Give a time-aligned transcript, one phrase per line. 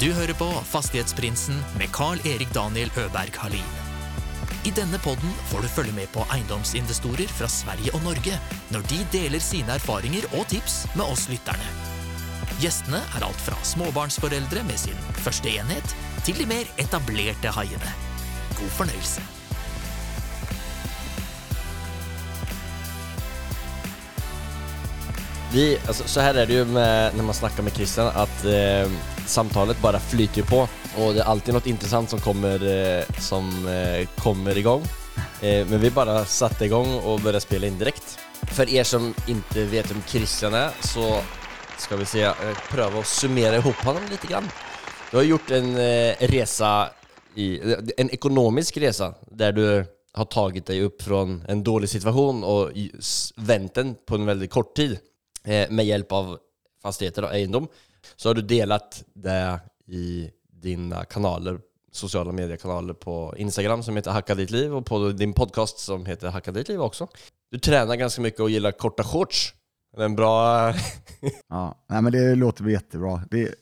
[0.00, 3.66] Du hører på Fastighetsprinsen med Carl-Erik Daniel Øberg Halin.
[4.64, 8.38] I denne podden får du følge med på eiendomsinvestorer fra Sverige og Norge
[8.72, 11.68] når de deler sine erfaringer og tips med oss lytterne.
[12.62, 15.92] Gjestene er alt fra småbarnsforeldre med sin første enhet,
[16.24, 17.92] til de mer etablerte haiene.
[18.56, 19.28] God fornøyelse.
[25.52, 28.88] Vi, alltså, så här är det ju med, när man snackar med Christian, att eh,
[29.30, 32.66] samtalet bara flyter på och det är alltid något intressant som kommer,
[32.98, 34.82] eh, som, eh, kommer igång.
[35.40, 38.18] Eh, men vi bara satte igång och började spela in direkt.
[38.42, 41.20] För er som inte vet vem Christian är så
[41.78, 42.30] ska vi se,
[42.70, 44.48] pröva att summera ihop honom lite grann.
[45.10, 45.76] Du har gjort en
[46.18, 46.88] resa,
[47.34, 47.60] i,
[47.96, 52.70] en ekonomisk resa, där du har tagit dig upp från en dålig situation och
[53.36, 54.98] vänt den på en väldigt kort tid
[55.68, 56.38] med hjälp av
[56.82, 57.68] fastigheter och egendom.
[58.16, 60.30] Så har du delat det i
[60.62, 61.58] dina kanaler,
[61.92, 66.28] sociala mediekanaler på Instagram som heter Hacka ditt liv och på din podcast som heter
[66.28, 67.08] Hacka ditt liv också.
[67.50, 69.54] Du tränar ganska mycket och gillar korta shorts.
[69.96, 70.72] Det är en bra...
[71.48, 73.22] Ja, nej, men det låter väl jättebra.
[73.30, 73.54] Det,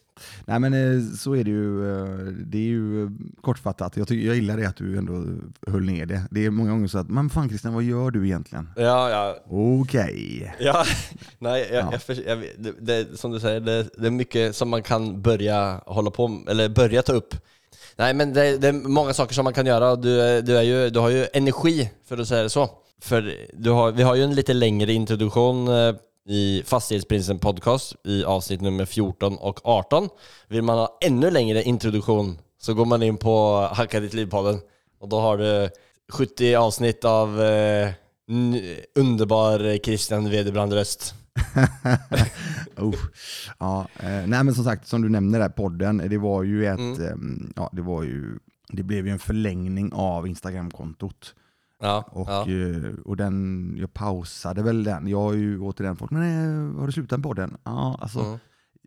[0.45, 1.91] nej men eh, så är det ju.
[2.03, 2.09] eh,
[2.47, 3.97] Det är ju eh, kortfattat.
[3.97, 5.25] Jag, tycker, jag gillar det att du ändå
[5.67, 6.23] höll ner det.
[6.31, 8.69] Det är många gånger så att, men fan Christian, vad gör du egentligen?
[8.77, 9.37] Ja, ja,
[9.83, 10.55] Okej.
[10.61, 10.85] Ja,
[11.39, 11.89] nej, jag, Ja.
[11.93, 15.23] Jag, för, jag, det, det, som du säger, det, det är mycket som man kan
[15.23, 17.35] börja hålla på med, eller börja ta upp.
[17.97, 20.63] Nej, men det, det är många saker som man kan göra och du, du, är
[20.63, 22.71] ju, du har ju energi, för att säga det så.
[23.01, 25.69] För du har, vi har ju en lite längre introduktion
[26.29, 30.09] i Fastighetsprinsen podcast i avsnitt nummer 14 och 18.
[30.49, 34.61] Vill man ha ännu längre introduktion så går man in på Hacka ditt liv-podden
[35.01, 35.71] och då har du
[36.13, 37.91] 70 avsnitt av eh,
[38.95, 41.15] underbar Christian Wederbrand röst.
[42.77, 42.95] oh.
[43.59, 46.79] ja, eh, nej men som sagt, som du nämner där, podden, det var ju ett,
[46.79, 47.07] Mm.
[47.07, 51.35] ehm, ja det var ju, det blev ju en förlängning av Instagramkontot.
[51.81, 52.49] Ja, Och, ja.
[52.51, 55.09] eh, och den, jag pausade väl den.
[55.09, 57.57] Jag har ju återigen folk, men eh, har du slutat med podden?
[57.65, 58.39] Ja, alltså Mm.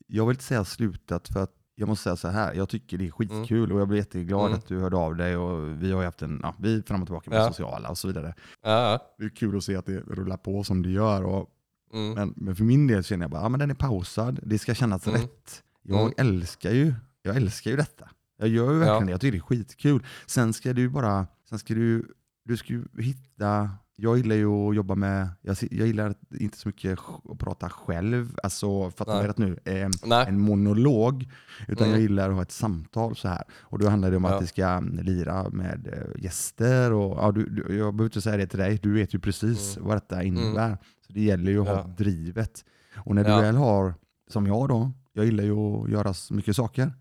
[0.08, 3.08] jag vill inte säga slutat för att jag måste säga så här, jag tycker det
[3.08, 4.58] är skitkul och jag blir jätteglad Mm.
[4.58, 7.02] att du hörde av dig och vi har ju haft en, ja, vi är fram
[7.02, 7.48] och tillbaka med Ja.
[7.48, 8.34] sociala och så vidare.
[8.64, 9.00] ja.
[9.18, 11.50] Det är kul att se att det rullar på som det gör och,
[11.94, 12.14] Mm.
[12.14, 14.74] men, men för min del känner jag bara, ja men den är pausad, det ska
[14.74, 15.22] kännas Mm.
[15.22, 15.64] rätt.
[15.84, 16.14] Jag Mm.
[16.18, 18.10] älskar ju, jag älskar ju detta.
[18.38, 20.06] Jag gör ju verkligen det, jag tycker det är skitkul.
[20.26, 22.06] Sen ska du bara, sen ska du,
[22.44, 26.68] du ska ju hitta, jag gillar ju att jobba med, jag, jag gillar inte så
[26.70, 29.60] mycket att prata själv, alltså fattar du rätt nu?
[29.66, 31.30] Eh, en monolog,
[31.68, 31.92] utan Mm.
[31.92, 33.44] jag gillar att ha ett samtal så här.
[33.60, 34.36] Och då handlar det om Ja.
[34.36, 38.22] att vi ska mm, lira med eh, gäster och ja, du, du, jag behöver inte
[38.22, 40.78] säga det till dig, du vet ju precis vad detta innebär.
[41.08, 41.88] Så det gäller ju att ha Mm.
[41.90, 41.96] Ja.
[42.04, 42.66] drivet.
[42.98, 43.42] Och när du Ja.
[43.42, 43.94] väl har,
[44.30, 46.94] som jag då, jag gillar ju att göra så mycket saker,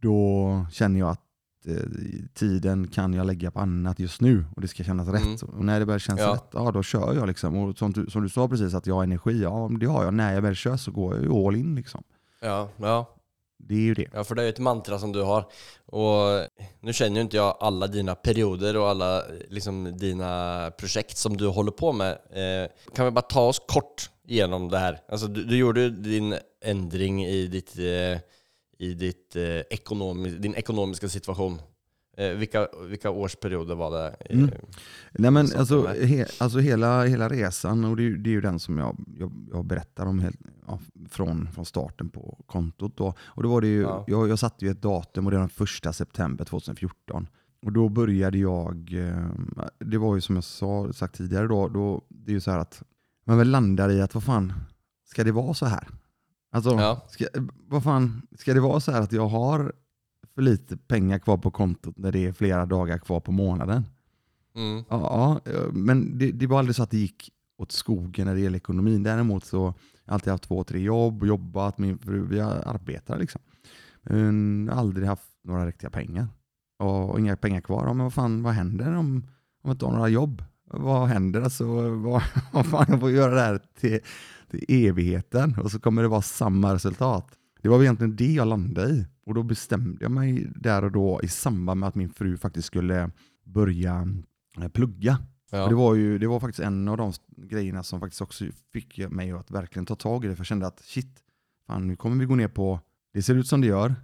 [0.00, 1.20] då känner jag att
[1.66, 1.74] eh,
[2.34, 5.22] tiden kan jag lägga på annat just nu och det ska kännas Mm.
[5.32, 5.42] rätt.
[5.42, 6.32] Och när det väl känns Ja.
[6.34, 7.56] rätt, ja då kör jag liksom.
[7.56, 10.14] Och som du, som du sa precis att jag har energi, ja det har jag.
[10.14, 12.02] När jag väl kör så går jag ju all in liksom.
[12.40, 13.14] Ja, ja.
[13.64, 14.08] Det är ju det.
[14.12, 15.44] ja, för det är ju ett mantra som du har.
[15.86, 16.48] Och
[16.80, 21.46] nu känner ju inte jag alla dina perioder och alla liksom, dina projekt som du
[21.48, 22.10] håller på med.
[22.12, 25.00] Eh, kan vi bara ta oss kort igenom det här?
[25.08, 26.34] Alltså, du, du gjorde din
[26.64, 28.20] ändring i ditt, eh,
[28.82, 31.58] i ditt, eh, ekonomi, din ekonomiska situation.
[32.16, 34.16] Eh, vilka, vilka årsperioder var det?
[34.20, 34.50] Eh, Mm.
[35.12, 38.40] Nej men Så alltså, he, alltså hela, hela resan, och det är, det är ju
[38.40, 40.78] den som jag, jag, jag berättar om helt, ja,
[41.10, 42.96] från, från starten på kontot.
[42.96, 43.14] Då.
[43.20, 44.04] Och då var det ju, Ja.
[44.06, 47.26] jag, jag satte ju ett datum och det var den första september 2014.
[47.62, 49.26] Och då började jag, eh,
[49.78, 52.58] det var ju som jag sa, sagt tidigare då, då, det är ju så här
[52.58, 52.82] att
[53.24, 54.52] man väl landar i att vad fan,
[55.04, 55.88] ska det vara så här?
[56.54, 57.00] Alltså, Ja.
[57.08, 57.24] ska,
[57.68, 59.72] vad fan, ska det vara så här att jag har
[60.34, 63.84] för lite pengar kvar på kontot när det är flera dagar kvar på månaden?
[64.56, 64.84] Mm.
[64.88, 65.40] Ja,
[65.72, 69.02] men det, det var aldrig så att det gick åt skogen när det gäller ekonomin.
[69.02, 69.74] Däremot så har
[70.04, 71.78] jag alltid haft två, tre jobb och jobbat.
[71.78, 73.40] Min fru, vi arbetar liksom.
[74.02, 76.26] Men aldrig haft några riktiga pengar.
[76.78, 77.86] Och inga pengar kvar.
[77.86, 79.22] Ja, men vad fan, vad händer om, om
[79.62, 80.44] jag inte har några jobb?
[80.72, 81.40] Vad händer?
[81.40, 82.22] Alltså, vad,
[82.52, 84.00] vad fan, jag får göra det här till,
[84.50, 87.38] till evigheten och så kommer det vara samma resultat.
[87.62, 89.06] Det var väl egentligen det jag landade i.
[89.26, 92.66] Och då bestämde jag mig där och då i samband med att min fru faktiskt
[92.66, 93.10] skulle
[93.44, 94.08] börja
[94.60, 95.18] eh, plugga.
[95.50, 95.68] Ja.
[95.68, 99.32] Det, var ju, det var faktiskt en av de grejerna som faktiskt också fick mig
[99.32, 100.34] att verkligen ta tag i det.
[100.36, 101.22] För jag kände att shit,
[101.66, 102.80] fan, nu kommer vi gå ner på,
[103.14, 103.94] det ser ut som det gör,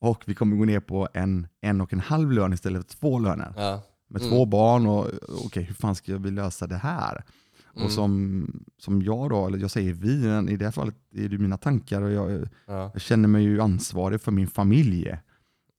[0.00, 3.18] och vi kommer gå ner på en, en och en halv lön istället för två
[3.18, 3.54] löner.
[3.56, 3.82] Ja.
[4.10, 4.30] Med Mm.
[4.30, 5.06] två barn och
[5.46, 7.24] okej, hur fan ska vi lösa det här?
[7.74, 7.84] Mm.
[7.86, 8.46] Och som,
[8.78, 11.56] som jag då, eller jag säger vi, men i det här fallet är det mina
[11.56, 12.30] tankar och jag,
[12.66, 12.90] Ja.
[12.92, 15.08] jag känner mig ju ansvarig för min familj.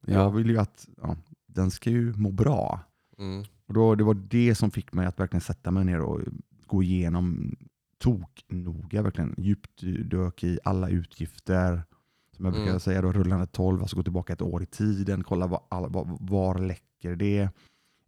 [0.05, 0.13] Ja.
[0.13, 1.15] Jag vill ju att ja,
[1.47, 2.79] den ska ju må bra.
[3.17, 3.43] Mm.
[3.67, 6.21] Och då, det var det som fick mig att verkligen sätta mig ner och
[6.67, 7.55] gå igenom
[7.99, 11.83] toknoga, verkligen djupdök i alla utgifter.
[12.35, 12.79] Som jag brukar Mm.
[12.79, 16.59] säga då, rullande 12, alltså gå tillbaka ett år i tiden, kolla var, var, var
[16.59, 17.49] läcker det.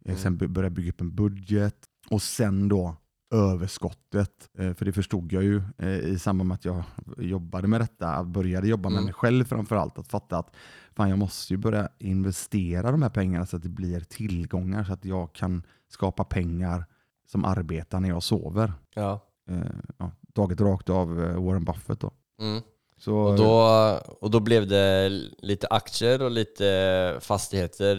[0.08, 0.18] Mm.
[0.18, 1.76] Sen by- börja bygga upp en budget
[2.10, 2.96] och sen då
[3.34, 4.48] överskottet.
[4.58, 6.82] Eh, För det förstod jag ju eh, i samband med att jag
[7.18, 9.04] jobbade med detta, började jobba med Mm.
[9.04, 10.50] mig själv framförallt, att fatta att
[10.96, 14.92] fan, jag måste ju börja investera de här pengarna så att det blir tillgångar så
[14.92, 16.84] att jag kan skapa pengar
[17.30, 18.72] som arbetar när jag sover.
[18.94, 19.20] Ja.
[19.50, 19.58] Eh,
[19.98, 22.10] ja, taget rakt av Warren Buffett då.
[22.40, 22.62] Mm.
[22.96, 25.08] Så, Och, då, och då blev det
[25.38, 27.96] lite aktier och lite fastigheter.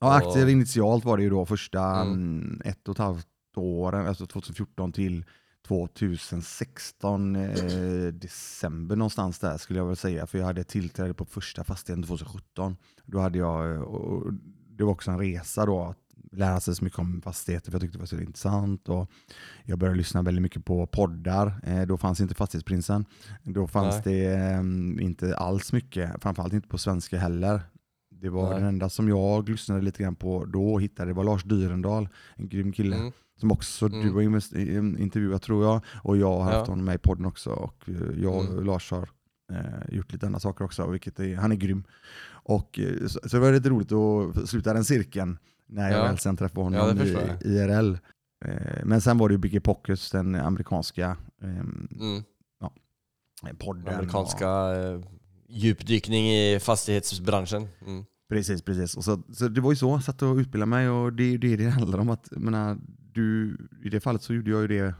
[0.00, 2.12] Ja, aktier och- initialt var det ju då första Mm.
[2.12, 2.60] mm.
[2.64, 5.24] ett och ett halvt åren, alltså 2014 till
[5.68, 7.50] 2016 eh,
[8.12, 10.26] december någonstans där skulle jag väl säga.
[10.26, 12.76] För jag hade tillträde på första fastigheten 2017.
[13.04, 14.32] Då hade jag, och
[14.76, 15.98] det var också en resa då att
[16.32, 18.88] lära sig så mycket om fastigheter för jag tyckte det var så intressant.
[18.88, 19.10] Och
[19.64, 21.60] jag började lyssna väldigt mycket på poddar.
[21.66, 23.04] Eh, då fanns inte Fastighetsprinsen.
[23.42, 24.02] Då fanns Nej.
[24.04, 24.60] det eh,
[25.04, 27.60] inte alls mycket, framförallt inte på svenska heller.
[28.20, 28.58] Det var Nej.
[28.58, 32.08] den enda som jag lyssnade lite grann på då och hittade, det var Lars Dyrendal,
[32.36, 32.96] en grym kille.
[32.96, 33.12] Mm.
[33.40, 34.00] Som också Mm.
[34.06, 35.80] du har eh, intervjuat tror jag.
[36.02, 36.72] Och jag har haft Ja.
[36.72, 37.50] honom med i podden också.
[37.50, 38.64] Och eh, jag och Mm.
[38.64, 39.08] Lars har
[39.52, 40.86] eh, gjort lite andra saker också.
[40.90, 41.84] Vilket är, han är grym.
[42.30, 46.04] Och, eh, så, så det var lite roligt att sluta den cirkeln när jag Ja.
[46.04, 47.54] väl sen träffade Ja, honom det i.
[47.58, 47.98] IRL.
[48.44, 52.22] Eh, men sen var det ju Biggie Pockets, den amerikanska ehm, Mm.
[53.58, 53.94] podden.
[53.94, 55.00] Amerikanska eh,
[55.48, 57.68] djupdykning i fastighetsbranschen.
[57.86, 58.04] Mm.
[58.28, 58.96] Precis, precis.
[58.96, 61.38] Och så, så det var ju så, jag satt och utbildade mig och det är
[61.38, 62.10] det det handlar om.
[62.10, 62.78] Att, menar,
[63.12, 64.94] du, I det fallet så gjorde jag ju det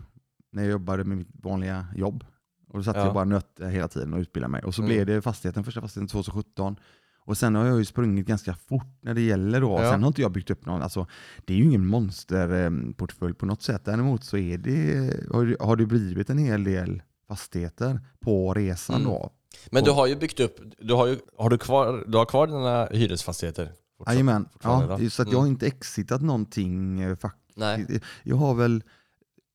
[0.52, 2.24] när jag jobbade med mitt vanliga jobb.
[2.68, 3.04] Och då satt Ja.
[3.04, 4.62] jag bara nötte hela tiden och utbildade mig.
[4.62, 4.94] Och så Mm.
[4.94, 6.76] blev det fastigheten, första fastigheten 2017.
[7.24, 9.70] Och sen har jag ju sprungit ganska fort när det gäller då.
[9.82, 9.90] Ja.
[9.90, 11.06] Sen har inte jag byggt upp någon, alltså
[11.44, 13.84] det är ju ingen monsterportfölj på något sätt.
[13.84, 18.96] Däremot så är det, har, det- har det blivit en hel del fastigheter på resan
[19.00, 19.08] Mm.
[19.08, 19.30] då.
[19.70, 22.46] Men du har ju byggt upp, du har, ju, har du, kvar, du har kvar
[22.46, 23.72] dina hyresfastigheter?
[24.06, 25.52] Jajamän, ja, så att jag har Mm.
[25.52, 27.58] inte exitat någonting eh, faktiskt.
[27.58, 28.00] Nej.
[28.22, 28.82] Jag har väl,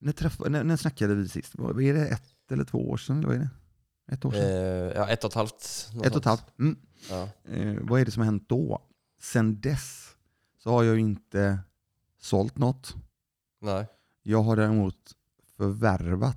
[0.00, 1.52] när, träff, när, när snackade vi sist?
[1.54, 3.18] Vad är det ett eller två år sedan?
[3.18, 3.50] Eller vad är det?
[4.14, 4.42] Ett år sedan?
[4.42, 5.88] Eh, ja, ett och ett halvt.
[5.94, 6.58] något ett och ett halvt.
[6.58, 6.78] Mm.
[7.10, 7.28] Ja.
[7.52, 8.82] Eh, vad är det som har hänt då?
[9.20, 10.16] Sen dess
[10.62, 11.58] så har jag ju inte
[12.20, 12.94] sålt något.
[13.60, 13.86] Nej.
[14.22, 14.96] Jag har däremot
[15.56, 16.36] förvärvat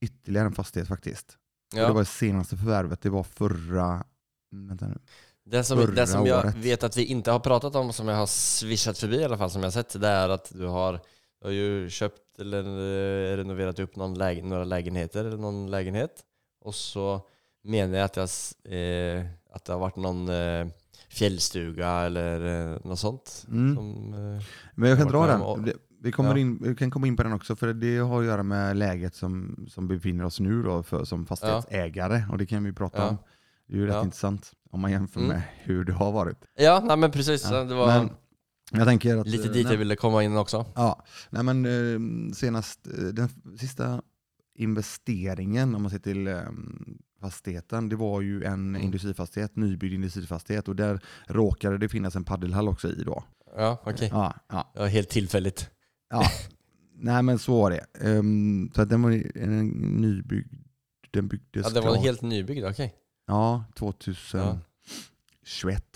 [0.00, 1.38] ytterligare en fastighet faktiskt.
[1.74, 1.86] Ja.
[1.86, 4.04] det var det senaste förvärvet, det var förra...
[4.50, 4.98] Vänta nu.
[5.46, 6.54] Det som, det som jag året.
[6.54, 9.50] vet att vi inte har pratat om, som jag har swishat förbi i alla fall,
[9.50, 10.92] som jag har sett, det är att du har,
[11.40, 16.24] du har ju köpt eller eh, renoverat upp någon läge, några lägenheter, eller någon lägenhet.
[16.60, 17.20] Och så
[17.64, 18.28] menar jag att, jag,
[19.18, 20.66] eh, att det har varit någon eh,
[21.10, 23.46] fjällstuga eller eh, något sånt.
[23.50, 23.76] Mm.
[23.76, 24.44] Som, eh,
[24.74, 25.72] Men jag kan dra den.
[26.04, 26.38] Vi, kommer Ja.
[26.38, 29.14] in, vi kan komma in på den också, för det har att göra med läget
[29.14, 32.24] som, som befinner oss nu då, för, som fastighetsägare.
[32.30, 33.08] Och det kan vi prata Ja.
[33.08, 33.16] om.
[33.68, 34.04] Det är ju rätt Ja.
[34.04, 35.28] intressant om man jämför Mm.
[35.32, 36.38] med hur det har varit.
[36.58, 37.48] ja, nej men precis.
[37.50, 38.10] Ja, Det var men
[38.72, 40.66] jag tänker att, lite eh, dit nej, jag ville komma in också.
[40.74, 43.28] Ja, nej men eh, senast, eh, den
[43.58, 44.02] sista
[44.54, 46.40] investeringen om man ser till
[47.20, 48.82] fastigheten, det var ju en Mm.
[48.82, 53.24] industrifastighet, nybyggd industrifastighet och där råkade det finnas en paddelhall också i då.
[53.56, 54.08] Ja, okej.
[54.12, 55.70] Ja, ja, Ja, helt tillfälligt.
[56.14, 56.30] Ja.
[56.94, 57.86] nej men så var det.
[58.00, 59.68] Ehm, så att den var en
[60.00, 60.52] nybyggd,
[61.10, 62.04] den byggdes Ja, det var klart.
[62.04, 62.94] helt nybyggd, okej.
[63.26, 64.62] Ja, 2021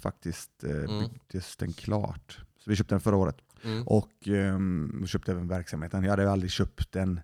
[0.01, 0.99] faktiskt eh, Mm.
[1.01, 2.39] byggdes den klart.
[2.59, 3.37] Så vi köpte den förra året.
[3.65, 3.83] Mm.
[3.87, 6.03] Och um, köpte även verksamheten.
[6.05, 7.21] Jag hade ju aldrig köpt en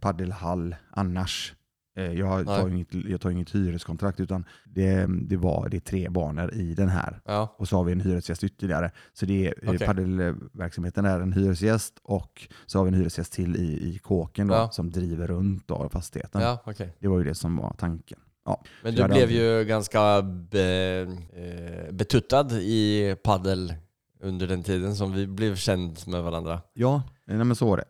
[0.00, 1.54] paddelhall annars.
[1.96, 2.72] Eh, jag, tar Nej.
[2.72, 6.88] inget, jag tar inget hyreskontrakt utan det, det, var, det är tre banor i den
[6.88, 7.20] här.
[7.24, 8.90] Ja, Och så har vi en hyresgäst ytterligare.
[9.12, 9.86] Så det är, Okej.
[9.86, 14.54] paddelverksamheten är en hyresgäst och så har vi en hyresgäst till i, i kåken då,
[14.54, 14.70] Ja.
[14.70, 16.40] som driver runt då, fastigheten.
[16.42, 16.96] ja okej.
[16.98, 18.18] Det var ju det som var tanken.
[18.46, 18.62] Ja.
[18.82, 21.00] Men du blev ju ganska be,
[21.32, 23.74] eh, betuttad i paddel
[24.20, 26.60] under den tiden som vi blev känd med varandra.
[26.72, 27.84] Ja, nej, men så var det.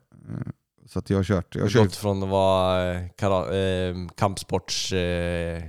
[0.84, 1.54] Eh, Så att jag har kört.
[1.54, 5.62] Jag har kört gått från att vara eh, kara, eh, kampsportskille eh,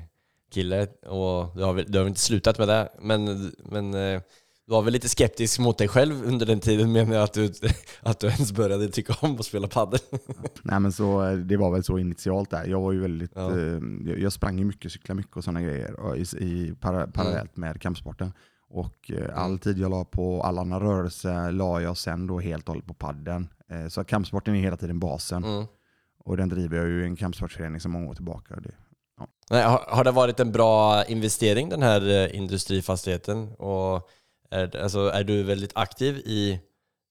[0.54, 4.22] kille och du har, väl, du har väl inte slutat med det, men, men eh,
[4.68, 7.52] du var väl lite skeptisk mot dig själv under den tiden menar jag att du,
[8.02, 10.00] att du ens började tycka om att spela paddel.
[10.64, 12.66] Nej men så, det var väl så initialt där.
[12.68, 13.60] Jag var ju väldigt, Ja.
[13.60, 13.80] eh,
[14.18, 17.82] jag- sprang ju mycket, cyklade mycket och sådana grejer och i, i para, parallellt med
[17.82, 18.34] kampsporten.
[18.70, 22.64] Och eh, all tid jag la på all annan rörelse la jag sen då helt
[22.64, 23.50] och hållet på padden.
[23.70, 25.44] Eh, så kampsporten är hela tiden basen.
[25.44, 25.66] Mm.
[26.20, 28.56] Och den driver jag ju i en kampsportförening sedan många år tillbaka.
[28.56, 28.72] Det,
[29.50, 33.54] Nej, har, har det varit en bra investering den här eh, industrifastigheten?
[33.54, 34.10] Och
[34.52, 36.60] är, alltså, är du väldigt aktiv i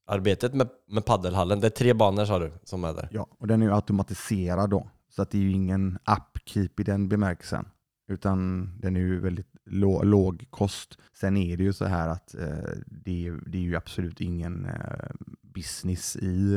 [0.06, 1.61] arbetet med, med paddelhallen?
[1.61, 3.08] Det är tre banor sa du som är där.
[3.11, 4.88] ja, och den är ju automatiserad då.
[5.08, 7.68] Så att det är ju ingen upkeep i den bemärkelsen.
[8.08, 10.99] Utan den är ju väldigt låg kost.
[11.12, 14.64] Sen är det ju så här att eh, det, är, det är ju absolut ingen
[14.64, 15.11] eh,
[15.42, 16.54] business i,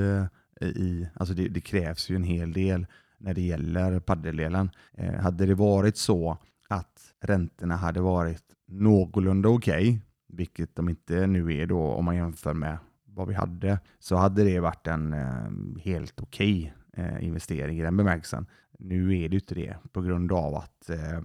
[0.61, 2.85] eh, i alltså det, det krävs ju en hel del
[3.17, 4.69] när det gäller paddeldelen.
[4.93, 6.37] Eh, hade det varit så
[6.69, 12.53] att räntorna hade varit någorlunda okej, vilket de inte nu är då om man jämför
[12.53, 17.83] med vad vi hade, så hade det varit en eh, helt okej eh, investering i
[17.83, 18.45] den bemärkelsen.
[18.79, 21.21] Nu är det ju inte det på grund av att eh,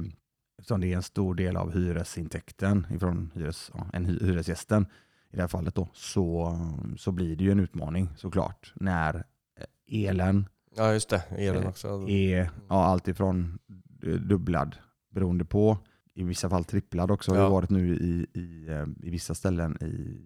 [0.63, 4.87] eh, som det är en stor del av hyresintäkten ifrån hyres, ja, en hy, hyresgästen
[5.31, 6.57] i det här fallet då, så,
[6.99, 9.15] så blir det ju en utmaning såklart när
[9.61, 12.09] eh, elen Ja just det, elen Eh, också.
[12.09, 13.59] är ja, allt ifrån
[14.03, 14.77] eh, dubblad
[15.11, 15.79] beroende på,
[16.15, 18.67] i vissa fall tripplad också har det varit nu i, i,
[19.03, 20.19] i vissa ställen i,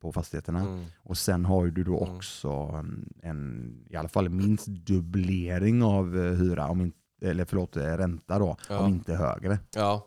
[0.00, 0.60] på fastigheterna.
[0.60, 0.84] Mm.
[1.02, 2.16] Och sen har du då Mm.
[2.16, 2.84] också
[3.22, 8.56] en, i alla fall minst dubblering av hyra, om inte, eller förlåt eh, ränta då,
[8.68, 8.78] Ja.
[8.78, 9.58] om inte högre.
[9.74, 10.06] Ja,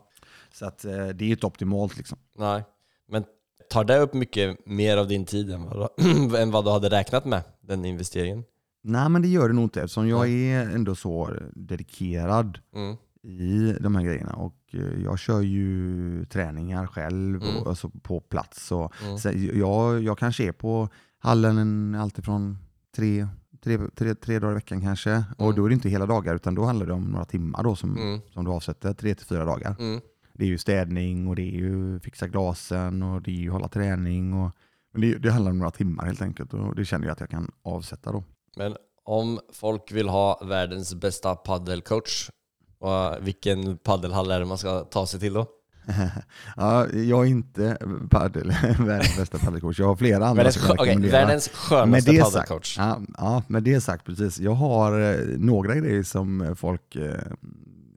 [0.52, 2.18] Så att eh, det är inte optimalt liksom.
[2.38, 2.64] nej.
[3.08, 3.24] Men
[3.70, 6.88] tar det upp mycket mer av din tid än vad, du, än vad du hade
[6.90, 8.44] räknat med, den investeringen?
[8.82, 12.96] Nej men det gör det nog inte eftersom jag är ändå så dedikerad Mm.
[13.22, 17.56] i de här grejerna och eh, jag kör ju träningar själv Mm.
[17.56, 18.72] och, alltså på plats.
[18.72, 19.18] Och, Mm.
[19.18, 22.58] så jag, jag kanske är på hallen en, alltifrån
[22.96, 23.26] tre,
[23.64, 25.24] tre, tre, tre dagar i veckan kanske.
[25.38, 25.56] Och Mm.
[25.56, 27.96] då är det inte hela dagar utan då handlar det om några timmar då som,
[27.98, 28.20] Mm.
[28.32, 29.76] som du avsätter, tre till fyra dagar.
[29.78, 30.00] Mm.
[30.32, 33.68] Det är ju städning och det är ju fixa glasen och det är ju hålla
[33.68, 34.34] träning.
[34.34, 34.50] Och,
[34.92, 37.30] men det, det handlar om några timmar helt enkelt och det känner jag att jag
[37.30, 38.24] kan avsätta då.
[38.56, 42.30] Men om folk vill ha världens bästa paddelcoach,
[42.78, 45.46] och vilken paddelhall är det man ska ta sig till då?
[46.56, 47.76] ja, jag är inte
[48.10, 48.48] paddel,
[48.78, 49.78] världens bästa paddelcoach.
[49.78, 51.12] Jag har flera andra Världens, som jag rekommenderar.
[51.12, 52.78] världens skönaste paddelcoach.
[52.78, 54.40] ja, ja, med det sagt, precis.
[54.40, 57.14] Jag har eh, några grejer som folk, eh,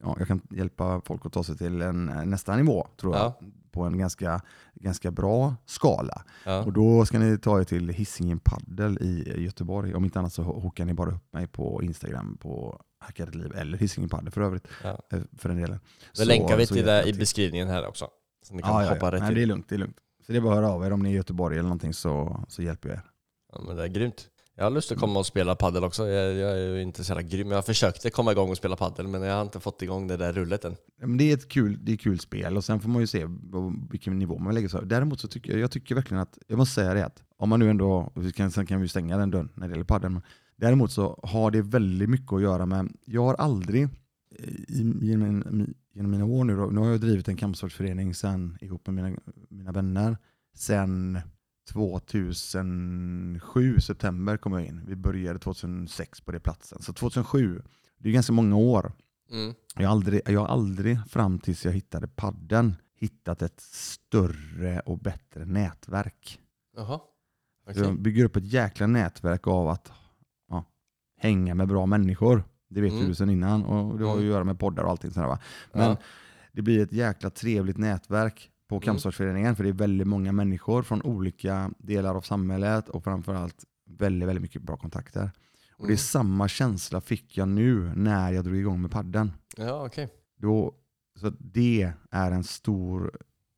[0.07, 3.25] ja, jag kan hjälpa folk att ta sig till en, eh, nästa nivå, tror jag.
[3.25, 3.39] Ja.
[3.71, 4.41] På en ganska,
[4.73, 6.23] ganska bra skala.
[6.45, 6.63] Ja.
[6.63, 9.95] Och då ska ni ta er till Hisingen Paddel i Göteborg.
[9.95, 13.77] Om inte annat så hookar ni bara upp mig på Instagram på Hackat liv eller
[13.77, 14.67] Hisingen Paddel för övrigt.
[14.83, 14.99] Ja.
[15.11, 15.79] eh, För den delen.
[16.17, 18.07] Då länkar vi så till det i beskrivningen här också.
[18.47, 19.11] Så ni kan Ja, hoppa ja.
[19.11, 19.97] rätt Nej, det är lugnt, det är lugnt.
[20.25, 21.93] Så det är bara att höra av er om ni är i Göteborg eller någonting
[21.93, 23.03] så, så hjälper jag er.
[23.53, 24.29] Ja, men det är grymt.
[24.59, 26.07] Jag har lust att komma och spela paddel också.
[26.07, 27.51] Jag, jag är ju inte så jävla grym.
[27.51, 30.33] Jag försökte komma igång och spela paddel men jag har inte fått igång det där
[30.33, 30.75] rullet än.
[30.99, 33.07] Ja, Men det är ett kul, det är kul spel och sen får man ju
[33.07, 33.27] se
[33.89, 34.81] vilken nivå man lägger sig.
[34.85, 37.59] Däremot så tycker jag, jag tycker verkligen att, jag måste säga det att om man
[37.59, 40.21] nu ändå, vi kan, sen kan vi stänga den dörren när det gäller padel, men
[40.55, 43.89] däremot så har det väldigt mycket att göra med, jag har aldrig
[44.67, 48.87] i, genom, genom mina år nu då, nu har jag drivit en kampsportsförening sen ihop
[48.87, 49.17] med mina,
[49.49, 50.17] mina vänner
[50.55, 51.19] sen
[51.67, 54.81] 2007, september kom jag in.
[54.87, 56.81] Vi började 2006 på det platsen.
[56.81, 57.61] Så 2007,
[57.97, 58.91] det är ganska många år.
[59.31, 59.53] Mm.
[59.75, 64.97] Jag har aldrig, jag har aldrig fram tills jag hittade padden hittat ett större och
[64.99, 66.39] bättre nätverk.
[66.75, 66.99] Jaha.
[67.65, 67.83] Så Okej.
[67.83, 69.91] Jag bygger upp ett jäkla nätverk av att
[70.49, 70.65] ja,
[71.19, 72.43] hänga med bra människor.
[72.69, 73.07] Det vet Mm.
[73.07, 74.29] du sedan innan och det har ju Mm.
[74.29, 75.39] att göra med poddar och allting sådär va.
[75.73, 75.97] Men Ja.
[76.51, 78.81] det blir ett jäkla trevligt nätverk på Mm.
[78.81, 84.29] Kampsportsföreningen för det är väldigt många människor från olika delar av samhället och framförallt väldigt,
[84.29, 85.31] väldigt mycket bra kontakter.
[85.71, 85.97] Och det är Mm.
[85.97, 89.31] samma känsla fick jag nu när jag drog igång med padden.
[89.57, 90.09] Ja, okej.
[90.37, 90.73] Då,
[91.19, 93.17] så det är en stor,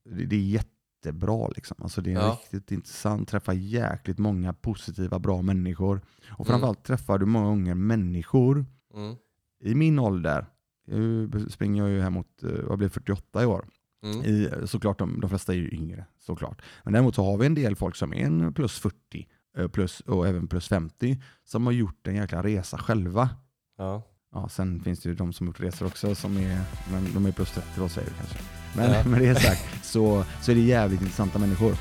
[0.09, 1.77] det det är jättebra liksom.
[1.83, 2.39] Alltså det är Ja.
[2.41, 6.01] riktigt intressant, träffa jäkligt många positiva, bra människor.
[6.31, 6.45] Och Mm.
[6.45, 9.15] framförallt träffar du många gånger människor Mm.
[9.63, 10.45] i min ålder,
[10.87, 13.65] nu springer jag ju här mot, eh, jag blir 48 i år.
[14.03, 14.25] Mm.
[14.25, 16.61] I, såklart de, de flesta är ju yngre såklart.
[16.83, 18.95] Men däremot så har vi en del folk som är en plus 40
[19.57, 23.29] eh, plus, och även plus 50 som har gjort en jäkla resa själva.
[23.77, 24.03] Ja.
[24.33, 27.25] Ja, sen finns det ju de som har gjort resor också, som är, men de
[27.25, 28.37] är plus 30 då säger vi kanske.
[28.75, 29.03] Men Ja.
[29.09, 31.75] med det sagt så, så är det jävligt intressanta människor.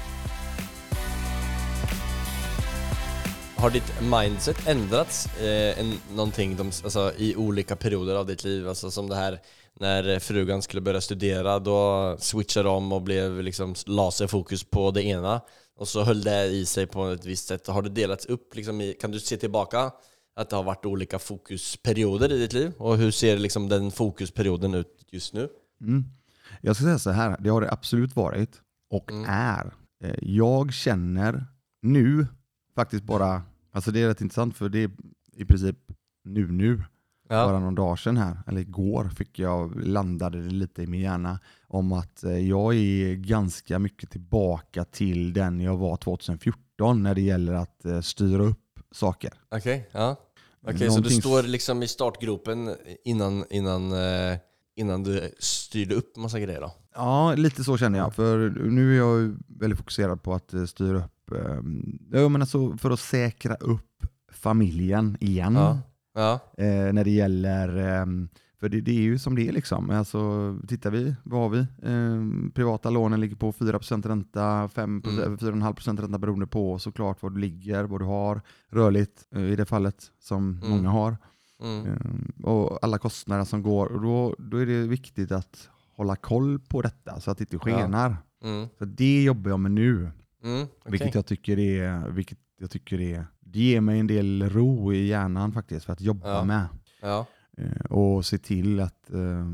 [3.57, 8.69] Har ditt mindset ändrats eh, en, någonting de, alltså, i olika perioder av ditt liv?
[8.69, 9.41] Alltså som det här
[9.81, 14.91] när frugan skulle börja studera, då switchade om och blev liksom, la sig fokus på
[14.91, 15.41] det ena
[15.77, 17.67] och så höll det i sig på ett visst sätt.
[17.67, 18.57] Har det delats upp?
[18.57, 19.91] Liksom, i, kan du se tillbaka
[20.37, 22.73] att det har varit olika fokusperioder i ditt liv?
[22.79, 25.49] Och hur ser liksom, den fokusperioden ut just nu?
[25.81, 26.05] Mm.
[26.61, 28.61] Jag ska säga så här, det har det absolut varit.
[28.91, 29.25] och Mm.
[29.29, 29.73] är.
[30.05, 31.47] Eh, Jag känner
[31.83, 32.27] nu
[32.75, 33.43] faktiskt bara,
[33.73, 34.91] alltså det är rätt intressant för det är
[35.37, 35.77] i princip
[36.25, 36.83] nu nu,
[37.29, 37.47] Ja.
[37.47, 41.39] bara någon dag sedan här, eller igår fick jag, landade det lite i min hjärna
[41.67, 47.21] om att eh, jag är ganska mycket tillbaka till den jag var 2014 när det
[47.21, 49.33] gäller att eh, styra upp saker.
[49.51, 50.17] Okej, ja.
[50.67, 54.39] Okej, så du står liksom i startgropen innan, innan, eh,
[54.77, 56.73] innan du styrde upp massa grejer då?
[56.95, 58.15] Ja, lite så känner jag.
[58.15, 62.91] För nu är jag väldigt fokuserad på att styra upp, eh, jag menar så för
[62.91, 63.85] att säkra upp
[64.33, 65.55] familjen igen.
[65.55, 65.79] Ja.
[66.15, 66.41] Ja.
[66.59, 68.07] Eh, när det gäller, eh,
[68.61, 69.91] för det, det är ju som det är liksom.
[69.91, 70.19] Alltså,
[70.69, 71.59] tittar vi, vad har vi?
[71.59, 75.37] Eh, privata lånen ligger på 4% ränta, 5, Mm.
[75.39, 79.67] 4,5% ränta beroende på såklart var du ligger, vad du har rörligt eh, i det
[79.67, 80.71] fallet som Mm.
[80.71, 81.17] många har.
[81.63, 81.87] Mm.
[81.87, 83.87] Eh, och alla kostnader som går.
[83.87, 87.59] Och då, då är det viktigt att hålla koll på detta så att det inte
[87.59, 88.17] skenar.
[88.45, 88.69] Mm.
[88.79, 90.11] Så det jobbar jag med nu.
[90.45, 90.63] Mm.
[90.63, 90.69] okej.
[90.85, 95.07] Vilket jag tycker är, vilket jag tycker är, det ger mig en del ro i
[95.07, 96.45] hjärnan faktiskt för att jobba Ja.
[96.45, 96.67] med.
[97.03, 97.27] Ja.
[97.59, 99.47] Eh, och se till att eh,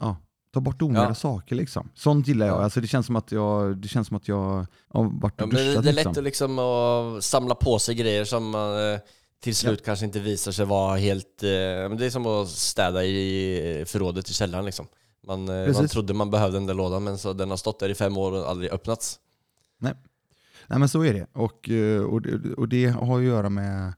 [0.00, 0.16] ja,
[0.54, 1.14] ta bort onödiga Ja.
[1.14, 1.54] saker.
[1.56, 1.88] Liksom.
[1.94, 2.56] Sånt gillar jag.
[2.58, 2.62] Ja.
[2.64, 5.50] Alltså, det, känns som att jag det känns som att jag har varit Ja, och
[5.50, 5.84] det duschat.
[5.84, 6.18] det är lätt liksom.
[6.20, 8.98] att liksom att samla på sig grejer som man eh,
[9.42, 11.42] till slut kanske inte visar sig vara helt...
[11.42, 11.48] eh,
[11.88, 14.86] men det är som att städa i förrådet i källaren liksom.
[15.26, 17.88] Man, eh, man trodde man behövde den där lådan men så den har stått där
[17.88, 19.18] i fem år och aldrig öppnats.
[19.78, 19.92] Nej
[20.68, 21.26] men så är det.
[21.32, 22.54] Och, eh, och, det.
[22.54, 23.92] och det har att göra med, eh,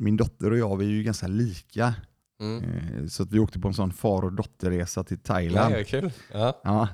[0.00, 1.94] min dotter och jag, vi är ju ganska lika.
[2.40, 2.64] Mm.
[2.64, 5.74] Eh, Så att vi åkte på en sån far och dotterresa till Thailand.
[5.74, 6.12] Ja, kul.
[6.32, 6.60] Ja.
[6.64, 6.88] Ja,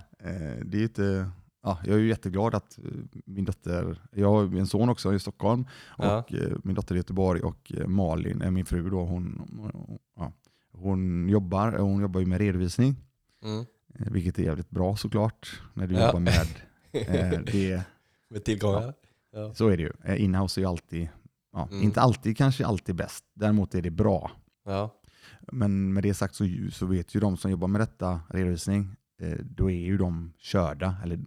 [0.64, 1.30] det är inte,
[1.62, 2.78] ja, jag är ju jätteglad att
[3.26, 6.24] min dotter, jag har en son också i Stockholm och Ja.
[6.64, 9.42] min dotter i Göteborg och Malin, min fru då, hon,
[10.16, 10.32] ja,
[10.72, 12.96] hon, jobbar, hon jobbar ju med redovisning,
[13.44, 13.64] Mm.
[14.12, 16.06] vilket är jävligt bra såklart när du Ja.
[16.06, 16.46] jobbar med
[16.92, 17.82] eh, det.
[18.30, 18.94] Med tillgångar.
[19.32, 19.54] Ja.
[19.54, 19.92] Så är det ju.
[20.04, 21.08] Eh, Inhouse är ju alltid,
[21.52, 21.82] ja, Mm.
[21.82, 24.30] inte alltid kanske alltid bäst, däremot är det bra.
[24.64, 24.94] Ja.
[25.52, 29.38] Men med det sagt så, så vet ju de som jobbar med detta, redovisning, eh,
[29.50, 31.18] då är ju de körda eller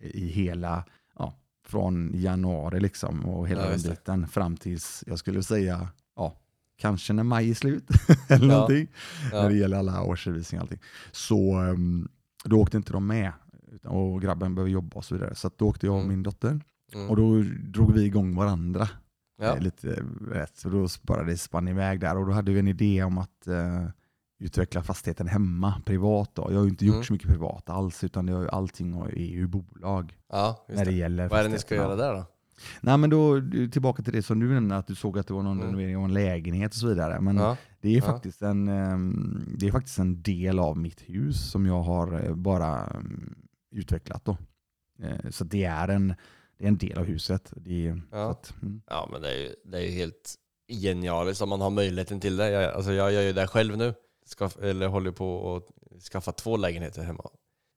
[0.00, 0.84] i hela,
[1.18, 1.34] ja,
[1.66, 6.36] från januari liksom och hela Ja, den biten fram tills, jag skulle säga, ja,
[6.76, 7.88] kanske när maj är slut
[8.28, 8.52] eller Ja.
[8.52, 8.88] någonting,
[9.32, 9.42] Ja.
[9.42, 10.80] när det gäller alla årsredovisningar och allting.
[11.12, 12.08] Så um,
[12.44, 13.32] då åkte inte de med
[13.88, 15.34] och grabben behöver jobba och så vidare.
[15.34, 16.08] Så då åkte jag och Mm.
[16.08, 16.60] min dotter
[16.94, 17.10] Mm.
[17.10, 18.88] och då drog vi igång varandra.
[19.40, 19.56] Ja.
[19.56, 20.56] Eh, Lite rätt.
[20.56, 23.46] Så då bara det spann iväg där och då hade vi en idé om att
[23.46, 23.84] eh,
[24.40, 26.30] utveckla fastigheten hemma privat.
[26.34, 26.46] Då.
[26.50, 27.04] Jag har ju inte gjort Mm.
[27.04, 30.90] så mycket privat alls utan det har ju allting är ju bolag ja, när det
[30.90, 30.96] det.
[30.96, 32.24] gäller Vad är det ni ska göra där då?
[32.80, 33.40] Nej men då
[33.72, 35.66] tillbaka till det som du nämnde att du såg att det var någon Mm.
[35.66, 37.20] renovering av en lägenhet och så vidare.
[37.20, 37.56] Men Ja.
[37.80, 38.02] det, är Ja.
[38.02, 42.34] faktiskt en, ehm, det är faktiskt en del av mitt hus som jag har eh,
[42.34, 43.34] bara ehm,
[43.70, 44.24] utvecklat.
[44.24, 44.36] Då.
[45.02, 46.14] Eh, Så det är en,
[46.58, 47.52] det är en del av huset.
[47.66, 48.30] Är, Ja.
[48.30, 48.82] att, mm.
[48.86, 50.34] Ja men det är ju, det är ju helt
[50.68, 52.50] genialiskt om man har möjligheten till det.
[52.50, 53.94] Jag, alltså jag gör ju det själv nu.
[54.26, 57.30] Skaff, eller håller på att skaffa två lägenheter hemma.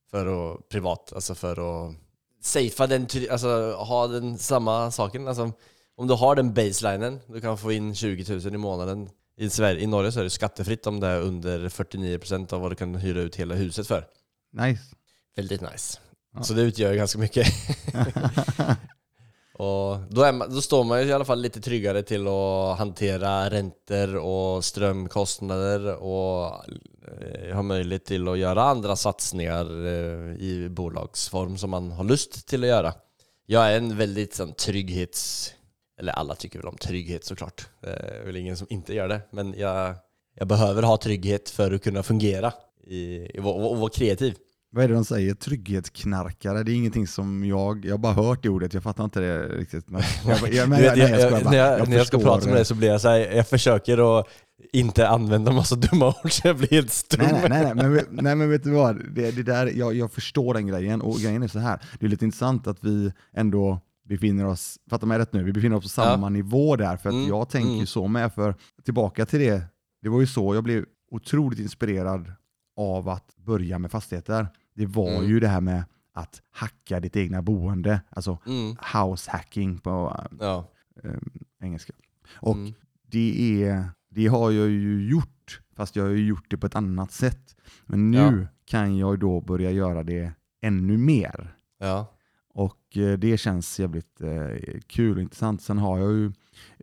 [0.09, 1.51] För att, privat, alltså för
[1.87, 1.95] att
[2.41, 5.27] safea den, alltså ha den samma saken.
[5.27, 5.51] Alltså,
[5.95, 9.09] om du har den baselinen, du kan få in 20 000 i månaden.
[9.37, 12.71] I, Sverige, I Norge så är det skattefritt om det är under 49% av vad
[12.71, 14.07] du kan hyra ut hela huset för.
[14.51, 14.83] Nice.
[15.35, 15.99] Väldigt nice.
[16.33, 16.43] Ja.
[16.43, 17.47] Så det utgör ganska mycket.
[19.61, 22.77] Och då, är man, då står man ju i alla fall lite tryggare till att
[22.77, 26.45] hantera räntor och strömkostnader och
[27.21, 32.47] eh, ha möjlighet till att göra andra satsningar eh, i bolagsform som man har lust
[32.47, 32.93] till att göra.
[33.45, 35.53] Jag är en väldigt sån, trygghets...
[35.99, 37.67] Eller alla tycker väl om trygghet såklart.
[37.81, 39.21] Det är väl ingen som inte gör det.
[39.31, 39.95] Men jag,
[40.35, 44.35] jag behöver ha trygghet för att kunna fungera i, i, och, och vara kreativ.
[44.73, 45.33] Vad är det de säger?
[45.33, 46.63] Trygghetsknarkare?
[46.63, 47.85] Det är ingenting som jag...
[47.85, 49.89] Jag har bara hört det ordet, jag fattar inte det riktigt.
[49.89, 51.51] Men jag, jag, men, vet, nej, jag, jag, bara.
[51.51, 54.19] när jag, när jag ska prata med dig så blir jag så här, jag försöker
[54.19, 54.27] att
[54.73, 57.19] inte använda massa dumma ord så jag blir helt stum.
[57.21, 59.15] Nej, nej, nej, men, nej men vet du vad?
[59.15, 61.81] Det, det där, jag, jag förstår den grejen och grejen är så här.
[61.99, 63.79] det är lite intressant att vi ändå
[64.09, 67.15] befinner oss, fattar mig rätt nu, vi befinner oss på samma nivå där för att
[67.15, 67.87] Mm, jag tänker ju mm.
[67.87, 68.55] så med, för
[68.85, 69.63] tillbaka till det,
[70.01, 72.31] det var ju så jag blev otroligt inspirerad
[72.77, 74.47] av att börja med fastigheter.
[74.73, 75.29] Det var Mm.
[75.29, 80.67] ju det här med att hacka ditt egna boende, alltså Mm, house hacking på ja.
[81.03, 81.11] eh,
[81.61, 81.93] engelska.
[82.35, 82.73] Och Mm.
[83.07, 86.75] det, är, det har jag ju gjort, fast jag har ju gjort det på ett
[86.75, 87.55] annat sätt.
[87.85, 88.47] Men nu Ja.
[88.65, 90.31] kan jag då börja göra det
[90.61, 91.55] ännu mer.
[91.79, 92.13] Ja.
[92.53, 95.61] Och eh, det känns jävligt eh, kul och intressant.
[95.61, 96.25] Sen har jag ju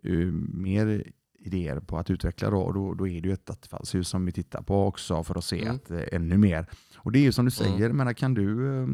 [0.03, 1.03] eh, mer
[1.53, 4.31] idéer på att utveckla då, och då, då är det ju ett attefallshus som vi
[4.31, 5.75] tittar på också för att se Mm.
[5.75, 6.65] att, eh, ännu mer.
[6.97, 7.77] Och det är ju som du Mm.
[7.77, 8.87] säger, men kan du, eh,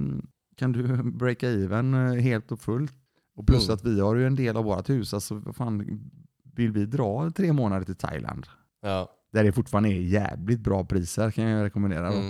[0.56, 2.94] kan du breaka even eh, helt och fullt.
[3.36, 3.74] Och plus Mm.
[3.76, 6.02] att vi har ju en del av vårt hus, alltså vad fan,
[6.56, 8.48] vill vi dra tre månader till Thailand?
[8.82, 9.10] Ja.
[9.34, 12.13] Där det fortfarande är jävligt bra priser kan jag rekommendera.
[12.13, 12.26] Mm.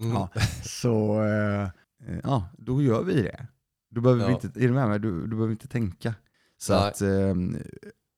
[0.00, 0.12] Mm.
[0.12, 0.28] Ja,
[0.62, 1.62] så eh,
[2.06, 3.46] eh, ja, då gör vi det.
[3.90, 4.30] Då behöver Ja.
[4.30, 4.98] inte, är du med mig?
[5.00, 6.14] Du, du behöver inte tänka.
[6.58, 6.88] Så Nej.
[6.88, 7.34] att, eh,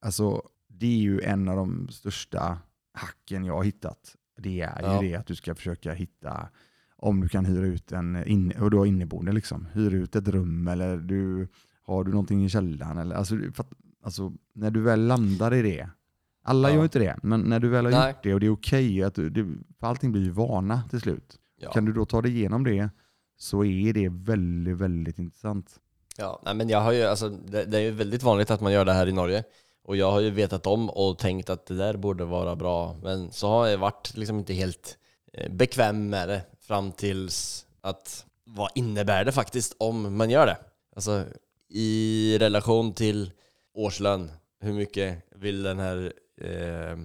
[0.05, 0.41] alltså
[0.81, 2.57] det är ju en av de största
[2.93, 4.15] hacken jag har hittat.
[4.37, 5.03] Det är Ja.
[5.03, 6.49] ju det att du ska försöka hitta,
[6.95, 10.27] om du kan hyra ut en, in, och du har inneboende liksom, hyra ut ett
[10.27, 11.47] rum eller du
[11.83, 15.61] har du någonting i källaren eller, alltså, för, att- alltså när du väl landar i
[15.61, 15.89] det,
[16.43, 16.75] alla Ja.
[16.75, 18.09] gör inte det, men när du väl har Nej.
[18.11, 19.43] gjort det och det är okej, att du, det,
[19.79, 21.37] för allting blir ju vana till slut.
[21.57, 21.71] Ja.
[21.71, 22.89] Kan du då ta dig igenom det
[23.37, 25.79] så är det väldigt, väldigt intressant.
[26.17, 28.85] Ja, men jag har ju, alltså, det, det är ju väldigt vanligt att man gör
[28.85, 29.43] det här i Norge.
[29.83, 32.95] Och jag har ju vetat om och tänkt att det där borde vara bra.
[33.03, 34.97] Men så har jag varit liksom inte helt
[35.33, 40.57] eh, bekväm med det fram tills att vad innebär det faktiskt om man gör det?
[40.95, 41.23] Alltså
[41.69, 43.31] i relation till
[43.73, 46.97] årslön, hur mycket vill den här eh,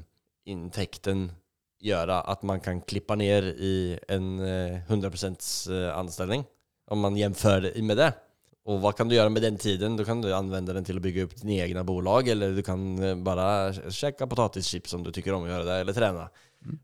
[0.45, 1.33] intäkten
[1.81, 6.45] göra att man kan klippa ner i en eh, 100% eh, anställning?
[6.87, 8.13] Om man jämför med det.
[8.67, 9.97] Och vad kan du göra med den tiden?
[9.97, 13.03] Då kan du använda den till att bygga upp dina egna bolag eller du kan
[13.03, 16.29] eh, bara käka potatischips om du tycker om att göra det, eller träna.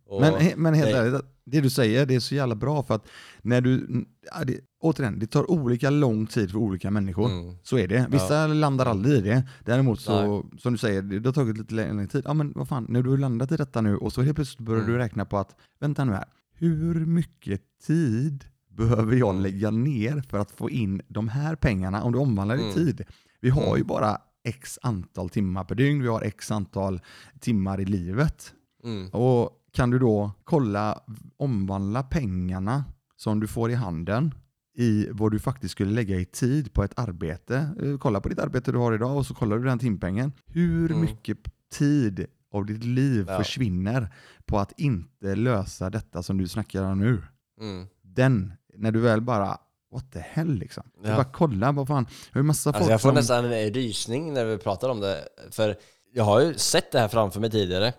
[0.06, 3.06] Och- Men, men helt ärligt, det du säger det är så jävla bra för att
[3.42, 7.30] när du, ja, det, återigen, det tar olika lång tid för olika människor.
[7.30, 7.56] Mm.
[7.62, 8.06] Så är det.
[8.10, 9.42] Vissa landar aldrig i det.
[9.64, 10.42] Däremot så, Nej.
[10.60, 12.22] som du säger, det har tagit lite längre tid.
[12.24, 14.66] Ja men vad fan, när du har landat i detta nu och så helt plötsligt
[14.66, 14.92] börjar Mm.
[14.92, 18.44] du räkna på att, vänta nu här, hur mycket tid
[18.76, 19.42] behöver jag Mm.
[19.42, 22.74] lägga ner för att få in de här pengarna om du omvandlar i Mm.
[22.74, 23.04] tid?
[23.40, 23.76] Vi har Mm.
[23.78, 27.00] ju bara x antal timmar per dygn, vi har x antal
[27.40, 28.52] timmar i livet.
[28.84, 29.08] Mm.
[29.08, 31.00] Och kan du då kolla,
[31.36, 32.84] omvandla pengarna
[33.16, 34.34] som du får i handen
[34.76, 37.70] i vad du faktiskt skulle lägga i tid på ett arbete.
[37.82, 40.32] Eh, Kolla på ditt arbete du har idag och så kollar du den timpengen.
[40.46, 41.00] Hur Mm.
[41.00, 41.38] mycket
[41.72, 43.38] tid av ditt liv Ja.
[43.38, 44.14] försvinner
[44.46, 47.22] på att inte lösa detta som du snackar om nu?
[47.60, 47.86] Mm.
[48.02, 49.58] Den, när du väl bara,
[49.92, 50.82] what the hell liksom.
[51.04, 51.16] Ja.
[51.16, 53.14] bara kolla, vad fan, jag har massa folk Alltså jag får som...
[53.14, 55.28] nästan en rysning när vi pratar om det.
[55.50, 55.76] För
[56.12, 57.92] jag har ju sett det här framför mig tidigare,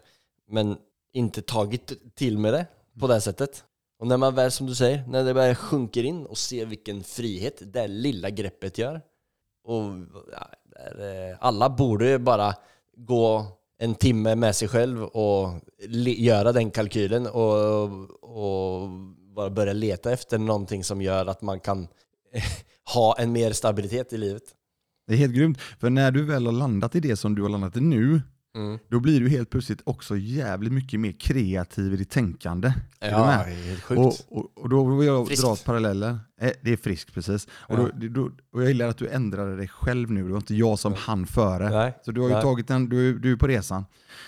[0.49, 0.77] men
[1.13, 2.65] inte tagit till med det
[2.99, 3.63] på det sättet.
[3.99, 7.03] Och när man väl, som du säger, när det väl sjunker in och ser vilken
[7.03, 9.01] frihet det lilla greppet gör.
[9.63, 9.83] Och
[10.31, 12.55] ja, där, eh, alla borde ju bara
[12.97, 13.45] gå
[13.77, 15.49] en timme med sig själv och
[16.17, 17.89] göra den kalkylen och,
[18.21, 18.89] och
[19.35, 21.87] bara börja leta efter någonting som gör att man kan
[22.93, 24.43] ha en mer stabilitet i livet.
[25.07, 27.49] Det är helt grymt, för när du väl har landat i det som du har
[27.49, 28.21] landat i nu,
[28.55, 28.79] Mm.
[28.89, 32.73] då blir du helt plötsligt också jävligt mycket mer kreativ i ditt tänkande.
[32.99, 33.45] Är Ja, med?
[33.55, 33.99] helt sjukt.
[33.99, 35.43] Och, och, och då vill jag Friskt.
[35.43, 36.19] dra paralleller.
[36.41, 37.47] Eh, Det är friskt precis.
[37.51, 37.89] Och, Ja.
[37.95, 40.79] då, då, och jag gillar att du ändrade dig själv nu, det var inte jag
[40.79, 41.69] som hann före.
[41.69, 41.97] Nej.
[42.05, 42.43] Så du har ju Nej.
[42.43, 43.85] tagit en, du, är- du är på resan.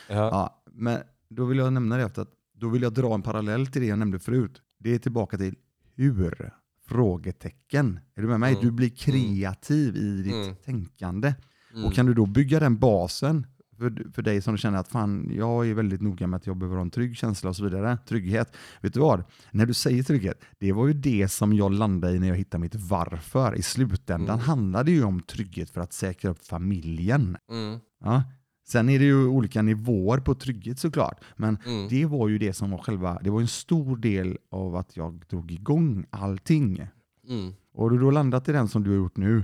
[0.09, 0.15] Ja.
[0.15, 3.67] Ja, men då vill jag nämna det efter att då vill jag dra en parallell
[3.67, 4.61] till det jag nämnde förut.
[4.79, 5.55] Det är tillbaka till
[5.95, 6.51] hur?
[6.88, 7.99] Frågetecken.
[8.15, 8.51] Är du med mig?
[8.53, 8.65] Mm.
[8.65, 10.55] Du blir kreativ i ditt Mm.
[10.65, 11.33] tänkande.
[11.73, 11.85] Mm.
[11.85, 15.67] Och kan du då bygga den basen för, för dig som känner att fan, jag
[15.69, 17.97] är väldigt noga med att jag behöver ha en trygg känsla och så vidare.
[18.07, 18.55] Trygghet.
[18.81, 19.23] Vet du vad?
[19.51, 22.61] När du säger trygghet, det var ju det som jag landade i när jag hittade
[22.61, 23.55] mitt varför.
[23.55, 24.45] I slutändan Mm.
[24.47, 27.38] handlade det ju om trygghet för att säkra upp familjen.
[27.51, 27.79] Mm.
[28.03, 28.23] Ja.
[28.67, 31.19] Sen är det ju olika nivåer på trygghet såklart.
[31.36, 31.88] Men Mm.
[31.89, 35.23] det var ju det som var själva, det var en stor del av att jag
[35.30, 36.88] drog igång allting.
[37.30, 37.54] Mm.
[37.73, 39.43] Och du då landat i den som du har gjort nu.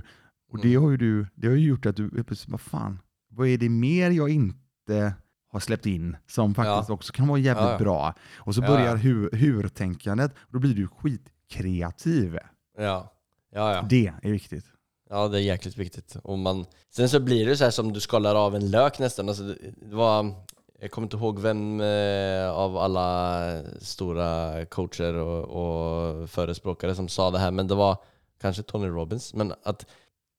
[0.52, 0.82] Och det Mm.
[0.82, 2.98] har ju du, det har ju gjort att du, plötsligt, vad fan,
[3.30, 5.14] vad är det mer jag inte
[5.48, 6.94] har släppt in som faktiskt Ja.
[6.94, 7.78] också kan vara jävligt Ja, ja.
[7.78, 8.14] bra.
[8.36, 8.94] Och så Ja, börjar ja.
[8.94, 12.38] hur, hur-tänkandet, då blir du skitkreativ.
[12.78, 13.12] Ja.
[13.54, 13.86] Ja, ja.
[13.90, 14.64] Det är viktigt
[15.12, 16.16] ja, det är jäkligt viktigt.
[16.22, 19.28] Och man, sen så blir det så här som du skalar av en lök nästan.
[19.28, 19.42] Alltså,
[19.76, 20.34] det var,
[20.80, 27.30] jag kommer inte ihåg vem eh, av alla stora coacher och, och förespråkare som sa
[27.30, 27.96] det här, men det var
[28.40, 29.34] kanske Tony Robbins.
[29.34, 29.86] Men att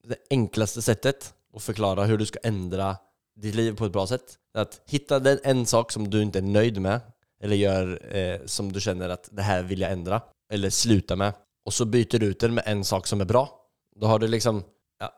[0.07, 2.97] det enklaste sättet att förklara hur du ska ändra
[3.35, 6.39] ditt liv på ett bra sätt är att hitta den en sak som du inte
[6.39, 6.99] är nöjd med
[7.43, 10.21] eller gör eh, som du känner att det här vill jag ändra
[10.53, 11.33] eller sluta med
[11.65, 13.62] och så byter du ut den med en sak som är bra.
[13.95, 14.63] Då har du liksom,
[14.99, 15.13] ja,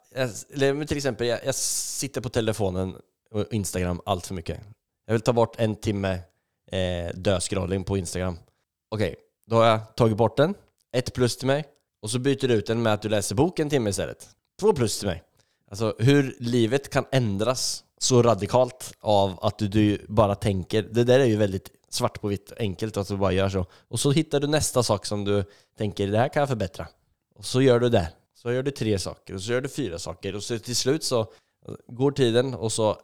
[0.49, 2.95] jag, till exempel jag, jag sitter på telefonen
[3.31, 4.59] och Instagram allt för mycket.
[5.05, 6.19] Jag vill ta bort en timme
[6.71, 8.37] eh, dödscrolling på Instagram.
[8.89, 9.15] Okej,
[9.47, 10.55] då har jag tagit bort den.
[10.91, 11.65] Ett plus till mig.
[12.01, 14.29] Och så byter du ut den med att du läser bok en timme istället.
[14.59, 15.23] Två plus till mig.
[15.69, 20.83] Alltså hur livet kan ändras så radikalt av att du, du bara tänker.
[20.83, 23.65] Det där är ju väldigt svart på vitt enkelt att du bara gör så.
[23.87, 25.43] Och så hittar du nästa sak som du
[25.77, 26.87] tänker, det här kan jag förbättra.
[27.35, 28.11] Och så gör du det.
[28.45, 31.03] Så gör du tre saker och så gör du fyra saker och så till slut
[31.03, 31.31] så
[31.87, 32.97] går tiden och så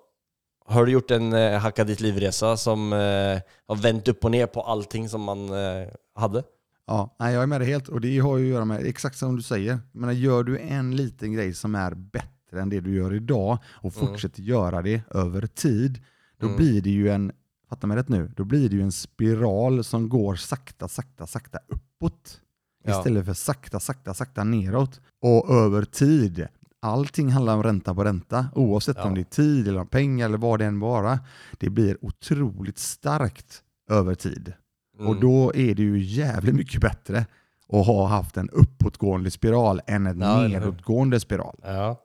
[0.65, 4.45] har du gjort en eh, hacka ditt livresa som eh, har vänt upp och ner
[4.47, 6.43] på allting som man eh, hade.
[6.87, 9.17] Ja, nej, jag är med dig helt och det har ju att göra med exakt
[9.17, 9.79] som du säger.
[9.91, 13.95] Men gör du en liten grej som är bättre än det du gör idag och
[13.97, 14.07] Mm.
[14.07, 15.99] fortsätter göra det över tid,
[16.37, 16.57] då Mm.
[16.57, 17.31] blir det ju en,
[17.69, 21.59] fatta mig rätt nu, då blir det ju en spiral som går sakta, sakta, sakta
[21.67, 22.41] uppåt.
[22.83, 22.97] Ja.
[22.97, 25.01] Istället för sakta, sakta, sakta neråt.
[25.21, 26.47] Och över tid.
[26.81, 29.03] Allting handlar om ränta på ränta, oavsett Ja.
[29.03, 31.19] om det är tid eller pengar eller vad det än vara.
[31.59, 34.53] Det blir otroligt starkt över tid.
[34.99, 35.07] Mm.
[35.09, 37.25] Och då är det ju jävligt mycket bättre
[37.73, 41.59] att ha haft en uppåtgående spiral än en Ja, nedåtgående spiral.
[41.63, 42.01] Ja.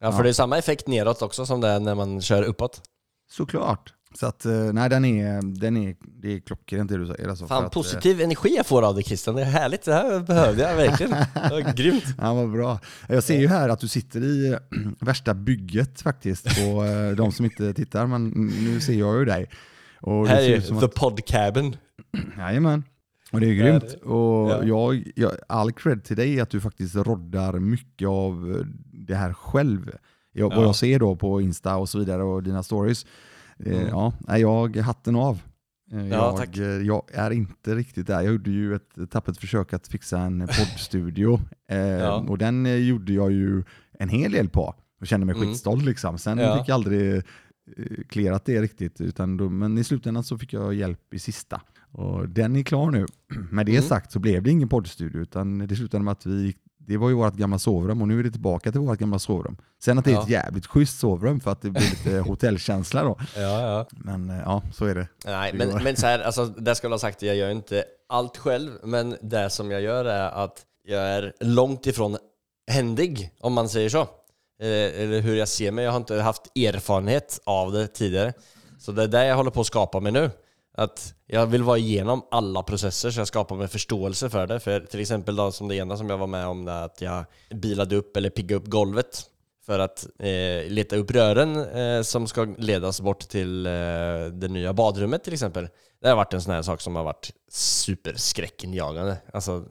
[0.00, 2.82] Ja, för det är samma effekt neråt också som det är när man kör uppåt.
[3.30, 3.94] Såklart.
[4.14, 7.28] Så att, eh, nej den är, den är, det är klockrent det du säger.
[7.28, 9.34] Alltså, Fan, att, positiv energi jag får av dig Christian.
[9.34, 9.82] Det är härligt.
[9.82, 11.10] Det här behövde jag verkligen.
[11.34, 12.04] Det var grymt.
[12.04, 12.80] Eh, ja, vad bra.
[13.08, 14.58] Jag ser ju här att du sitter i eh,
[15.00, 18.28] värsta bygget faktiskt, på eh, de som inte tittar, men
[18.64, 19.48] nu ser jag ju dig.
[20.00, 21.76] Och det Här är the att, pod cabin.
[22.38, 22.84] jajamän.
[23.32, 23.84] Och det är grymt.
[23.84, 24.64] är- Och ja.
[24.64, 29.32] jag, jag, all cred till dig att du faktiskt roddar mycket av eh, det här
[29.32, 29.90] själv.
[30.32, 30.62] Jag, Vad Ja.
[30.62, 33.06] jag ser då på Insta och så vidare och dina stories.
[33.66, 33.88] Eh, Mm.
[33.88, 35.42] Ja, jag hatten av.
[35.92, 36.56] Eh, Ja, jag, tack.
[36.56, 38.20] eh, jag är inte riktigt där.
[38.22, 41.40] Jag gjorde ju ett tappert försök att fixa en poddstudio.
[41.68, 42.14] Eh, Ja.
[42.28, 43.64] Och den gjorde jag ju
[43.98, 44.74] en hel del på.
[45.00, 45.48] Och kände mig Mm.
[45.48, 46.18] skitstolt liksom.
[46.18, 46.58] Sen Ja.
[46.58, 47.22] fick jag aldrig eh,
[48.08, 49.00] clearat det riktigt.
[49.00, 51.60] Utan då, men i slutändan så fick jag hjälp i sista.
[51.90, 53.06] Och den är klar nu.
[53.50, 53.82] Med det Mm.
[53.84, 55.20] sagt så blev det ingen poddstudio.
[55.20, 56.54] Utan det slutade med att vi
[56.86, 59.56] det var ju vårt gamla sovrum och nu är det tillbaka till vårt gamla sovrum.
[59.84, 60.22] Sen att det är Ja.
[60.22, 63.18] ett jävligt schysst sovrum för att det blir lite hotellkänsla då.
[63.36, 63.86] Ja, ja.
[63.90, 65.08] Men eh, ja, så är det.
[65.24, 67.84] Nej, Det men, men så här, alltså, det ska jag ha sagt, jag gör inte
[68.08, 72.16] allt själv, men det som jag gör är att jag är långt ifrån
[72.70, 74.00] händig, om man säger så.
[74.62, 78.32] Eh, Eller hur jag ser mig, jag har inte haft erfarenhet av det tidigare.
[78.78, 80.30] Så det är det jag håller på att skapa mig nu.
[80.74, 84.60] Att jag vill vara igenom alla processer så jag skapar mig förståelse för det.
[84.60, 87.24] För till exempel då, som det ena som jag var med om, det att jag
[87.50, 89.28] bilade upp eller piggade upp golvet
[89.66, 93.72] för att eh, leta upp rören eh, som ska ledas bort till eh,
[94.32, 95.68] det nya badrummet till exempel.
[96.00, 99.16] Det har varit en sån här sak som har varit superskräckinjagande.
[99.32, 99.64] Alltså,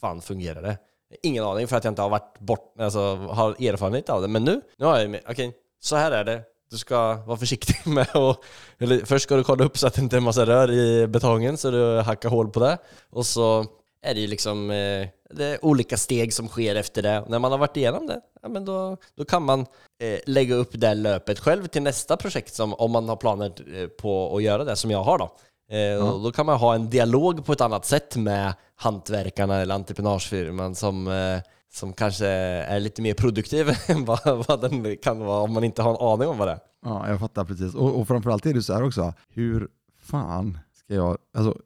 [0.00, 0.78] fan fungerar det?
[1.22, 4.28] Ingen aning för att jag inte har varit bort, alltså har erfarenhet av det.
[4.28, 6.42] Men nu, nu har jag ju okay, okej, så här är det.
[6.70, 8.40] Du ska vara försiktig med att,
[8.78, 11.06] eller först ska du kolla upp så att det inte är en massa rör i
[11.06, 12.78] betongen så du hackar hål på det.
[13.10, 13.66] Och så
[14.02, 17.24] är det ju liksom eh, det är olika steg som sker efter det.
[17.28, 19.60] När man har varit igenom det, ja, men då, då kan man
[20.00, 23.86] eh, lägga upp det löpet själv till nästa projekt som, om man har planer eh,
[23.86, 25.30] på att göra det som jag har då.
[25.76, 29.74] Eh, och då kan man ha en dialog på ett annat sätt med hantverkarna eller
[29.74, 31.40] entreprenörsfirman som, eh,
[31.72, 35.82] som kanske är lite mer produktiv än vad, vad den kan vara om man inte
[35.82, 36.60] har en aning om vad det är.
[36.84, 37.74] Ja, jag fattar precis.
[37.74, 39.68] Och, och framförallt är det så här också, hur
[40.00, 41.56] fan ska jag, alltså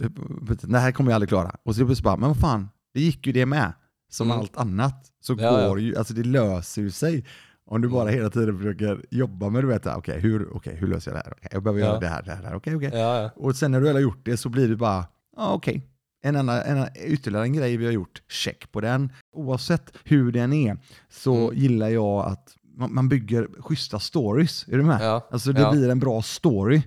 [0.63, 1.57] det här kommer jag aldrig klara.
[1.65, 3.73] Och så plötsligt bara, men vad fan, det gick ju det med.
[4.11, 4.39] Som Mm.
[4.41, 7.25] allt annat så Ja, går ju, alltså det löser ju sig.
[7.67, 8.15] Om du bara Mm.
[8.15, 11.33] hela tiden försöker jobba med, du vet, okej hur, okej, hur löser jag det här?
[11.37, 11.87] Okej, jag behöver Ja.
[11.87, 12.91] göra det här, det här, det här, okej, okej.
[12.93, 13.31] Ja, ja.
[13.37, 15.05] Och sen när du väl har gjort det så blir det bara,
[15.37, 15.89] ja okej.
[16.23, 19.13] En, annan, en ytterligare en grej vi har gjort, check på den.
[19.33, 20.79] Oavsett hur den är
[21.11, 21.57] så Mm.
[21.59, 24.69] gillar jag att man, man bygger schyssta stories.
[24.69, 24.99] Är du med?
[25.01, 25.71] Ja, Alltså det ja.
[25.73, 26.83] blir en bra story.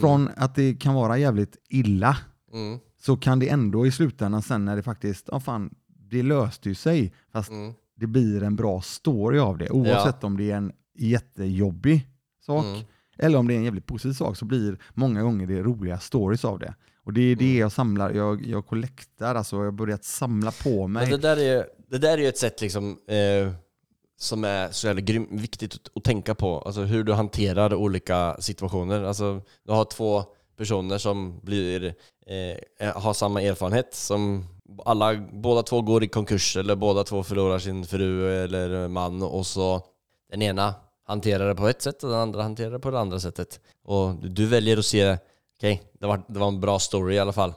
[0.00, 2.16] Från att det kan vara jävligt illa
[2.52, 5.74] Mm, så kan det ändå i slutändan sen när det faktiskt, ja fan,
[6.10, 7.12] det löste ju sig.
[7.32, 9.70] Fast mm, det blir en bra story av det.
[9.70, 12.08] Oavsett om det är en jättejobbig
[12.46, 12.80] sak mm.
[13.18, 16.44] eller om det är en jävligt positiv sak så blir många gånger det roliga stories
[16.44, 16.74] av det.
[17.06, 17.58] Och det är det Mm.
[17.60, 21.02] jag samlar, jag, jag kollektar, alltså jag har börjat samla på mig.
[21.02, 23.52] Men det där är, det där är ju ett sätt liksom, eh,
[24.18, 26.58] som är så jävla grym, viktigt att, att tänka på.
[26.60, 29.02] Alltså hur du hanterar olika situationer.
[29.02, 30.24] Alltså, du har två
[30.56, 31.94] personer som blir,
[32.26, 33.94] eh, har samma erfarenhet.
[33.94, 34.46] Som
[34.84, 39.46] alla, båda två går i konkurs eller båda två förlorar sin fru eller man och
[39.46, 39.80] så
[40.30, 40.74] den ena
[41.06, 43.60] hanterar det på ett sätt och den andra hanterar det på det andra sättet.
[43.84, 45.18] Och du väljer att se,
[45.58, 47.50] okej, det, var, det var en bra story i alla fall.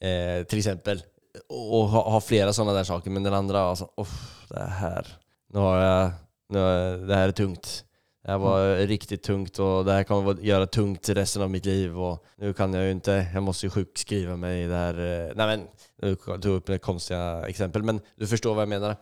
[0.00, 1.02] Eh, till exempel
[1.48, 4.08] och ha, ha flera sådana där saker, men den andra alltså, oh,
[4.48, 5.06] det här,
[5.52, 6.10] nu har jag,
[6.48, 7.82] nu har jag, det här är tungt.
[8.24, 11.64] Det här var riktigt tungt och det här kommer vara- göra tungt resten av mitt
[11.64, 14.94] liv och nu kan jag ju inte, jag måste ju sjukskriva mig det här.
[15.28, 15.60] eh, Nej men,
[16.02, 18.90] nu tog jag upp konstiga exempel, men du förstår vad jag menar.
[18.90, 18.96] Och-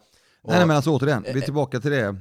[0.50, 2.14] Nej, nej men alltså återigen, vi är Eh, tillbaka till det, eh,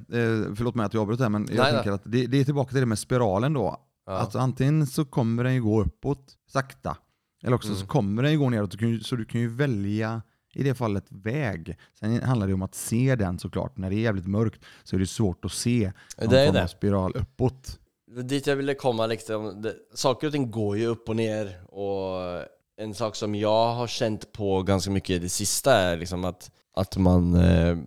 [0.56, 2.70] förlåt mig att jag avbröt här, men jag Nej, tänker att det, det är tillbaka
[2.72, 3.78] till det med spiralen då.
[4.06, 4.14] Ja.
[4.14, 6.98] Att antingen så kommer den ju gå uppåt sakta,
[7.44, 7.80] eller också Mm.
[7.80, 10.22] så kommer den ju gå neråt, så du kan ju välja
[10.56, 11.78] i det fallet väg.
[12.00, 13.78] Sen handlar det om att se den såklart.
[13.78, 16.68] När det är jävligt mörkt så är det svårt att se någon Det form av
[16.68, 17.80] spiral uppåt.
[18.24, 22.44] Dit jag ville komma liksom, det, saker och ting går ju upp och ner och
[22.78, 26.52] en sak som jag har känt på ganska mycket i det sista är liksom att,
[26.76, 27.78] att man eh,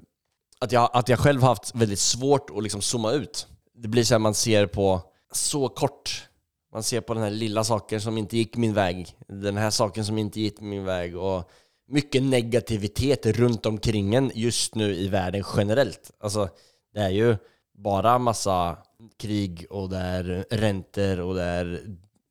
[0.60, 3.46] att, jag, att jag själv har haft väldigt svårt att liksom zooma ut.
[3.74, 5.02] Det blir så här man ser på
[5.32, 6.28] så kort.
[6.72, 9.16] Man ser på den här lilla saken som inte gick min väg.
[9.28, 11.50] Den här saken som inte gick min väg och
[11.88, 16.10] mycket negativitet runt omkring en just nu i världen generellt.
[16.20, 16.48] Alltså,
[16.94, 17.36] det är ju
[17.74, 18.78] bara massa
[19.18, 21.80] krig och det är räntor och det är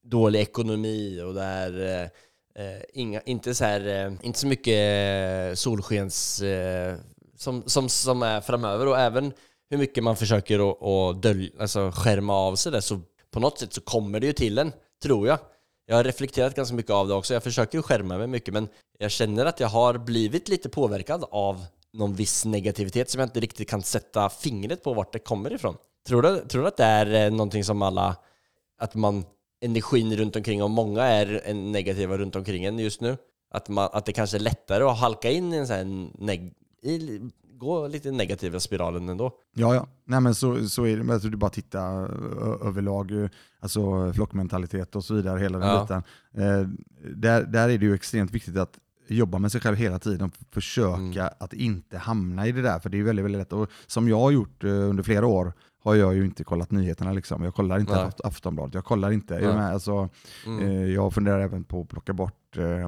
[0.03, 2.09] dålig ekonomi och det är eh,
[2.65, 4.75] eh inga, inte, så här, eh, inte så mycket
[5.49, 6.95] eh, solskens eh,
[7.35, 9.33] som, som, som är framöver och även
[9.69, 13.01] hur mycket man försöker att, att dölja, alltså skärma av sig det så
[13.31, 14.71] på något sätt så kommer det ju till en,
[15.03, 15.39] tror jag.
[15.85, 17.33] Jag har reflekterat ganska mycket av det också.
[17.33, 18.67] Jag försöker ju skärma mig mycket men
[18.99, 23.39] jag känner att jag har blivit lite påverkad av någon viss negativitet som jag inte
[23.39, 25.77] riktigt kan sätta fingret på vart det kommer ifrån.
[26.07, 28.15] Tror du, tror du att det är eh, någonting som alla,
[28.77, 29.25] att man,
[29.61, 33.17] energin runt omkring och många är negativa runt omkring en just nu?
[33.51, 36.53] Att, man, att det kanske är lättare att halka in i en sån här neg,
[36.81, 37.19] i,
[37.57, 39.31] gå lite negativa spiralen ändå?
[39.55, 39.87] Ja, ja.
[40.05, 41.05] Nej, men så, så är det.
[41.13, 41.81] Jag tror du bara titta
[42.61, 45.81] överlag, eh, alltså flockmentalitet och så vidare, hela den Ja.
[45.81, 46.03] biten.
[46.43, 46.67] Eh,
[47.15, 50.95] där, där är det ju extremt viktigt att jobba med sig själv hela tiden, försöka
[51.21, 51.29] Mm.
[51.39, 53.53] att inte hamna i det där, för det är väldigt, väldigt lätt.
[53.53, 57.11] Och som jag har gjort eh, under flera år har jag ju inte kollat nyheterna.
[57.11, 57.43] Liksom.
[57.43, 58.05] Jag kollar inte Nej.
[58.05, 59.33] Aft- Aftonbladet, jag kollar inte.
[59.33, 59.43] Nej.
[59.43, 60.09] Jag, med, alltså,
[60.45, 60.59] Mm.
[60.65, 62.87] eh, jag funderar även på att plocka bort eh,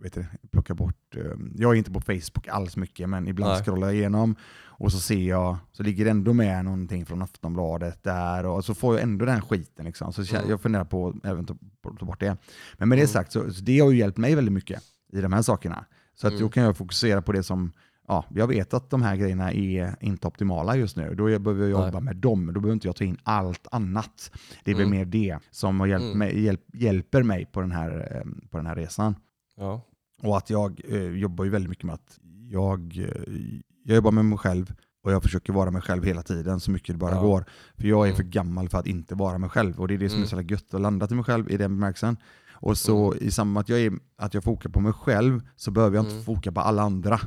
[0.00, 1.22] vet du, plocka bort, eh,
[1.54, 3.62] jag är inte på Facebook alls mycket, men ibland Nej.
[3.62, 8.02] scrollar jag igenom och så ser jag, så ligger det ändå med någonting från Aftonbladet
[8.02, 9.84] där och så får jag ändå den skiten.
[9.84, 10.12] Liksom.
[10.12, 10.50] Så Mm.
[10.50, 12.36] jag funderar på att även ta, bort det.
[12.78, 13.08] Men med det Mm.
[13.08, 14.82] sagt, så, så det har ju hjälpt mig väldigt mycket
[15.12, 15.84] i de här sakerna.
[16.14, 16.42] Så att Mm.
[16.42, 17.72] då kan jag fokusera på det som,
[18.08, 21.14] ja, jag vet att de här grejerna är inte optimala just nu.
[21.14, 21.86] Då behöver jag Nej.
[21.88, 24.30] jobba med dem, då behöver inte jag ta in allt annat.
[24.64, 24.98] Det är väl Mm.
[24.98, 26.18] mer det som har hjälpt Mm.
[26.18, 29.14] mig, hjälp, hjälper mig på den här, eh, på den här resan.
[29.58, 29.82] Ja.
[30.22, 32.18] Och att jag eh, jobbar ju väldigt mycket med att
[32.50, 33.50] jag, eh,
[33.84, 36.94] jag jobbar med mig själv och jag försöker vara mig själv hela tiden så mycket
[36.94, 37.22] det bara Ja.
[37.22, 37.44] går.
[37.76, 38.16] För jag är Mm.
[38.16, 40.28] för gammal för att inte vara mig själv och det är det som är Mm.
[40.28, 42.16] så jävla gött att landa till mig själv i den bemärkelsen.
[42.60, 45.70] Och så i samband med att jag, är, att jag fokar på mig själv så
[45.70, 46.24] behöver jag inte Mm.
[46.24, 47.20] foka på alla andra.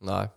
[0.00, 0.28] Nej.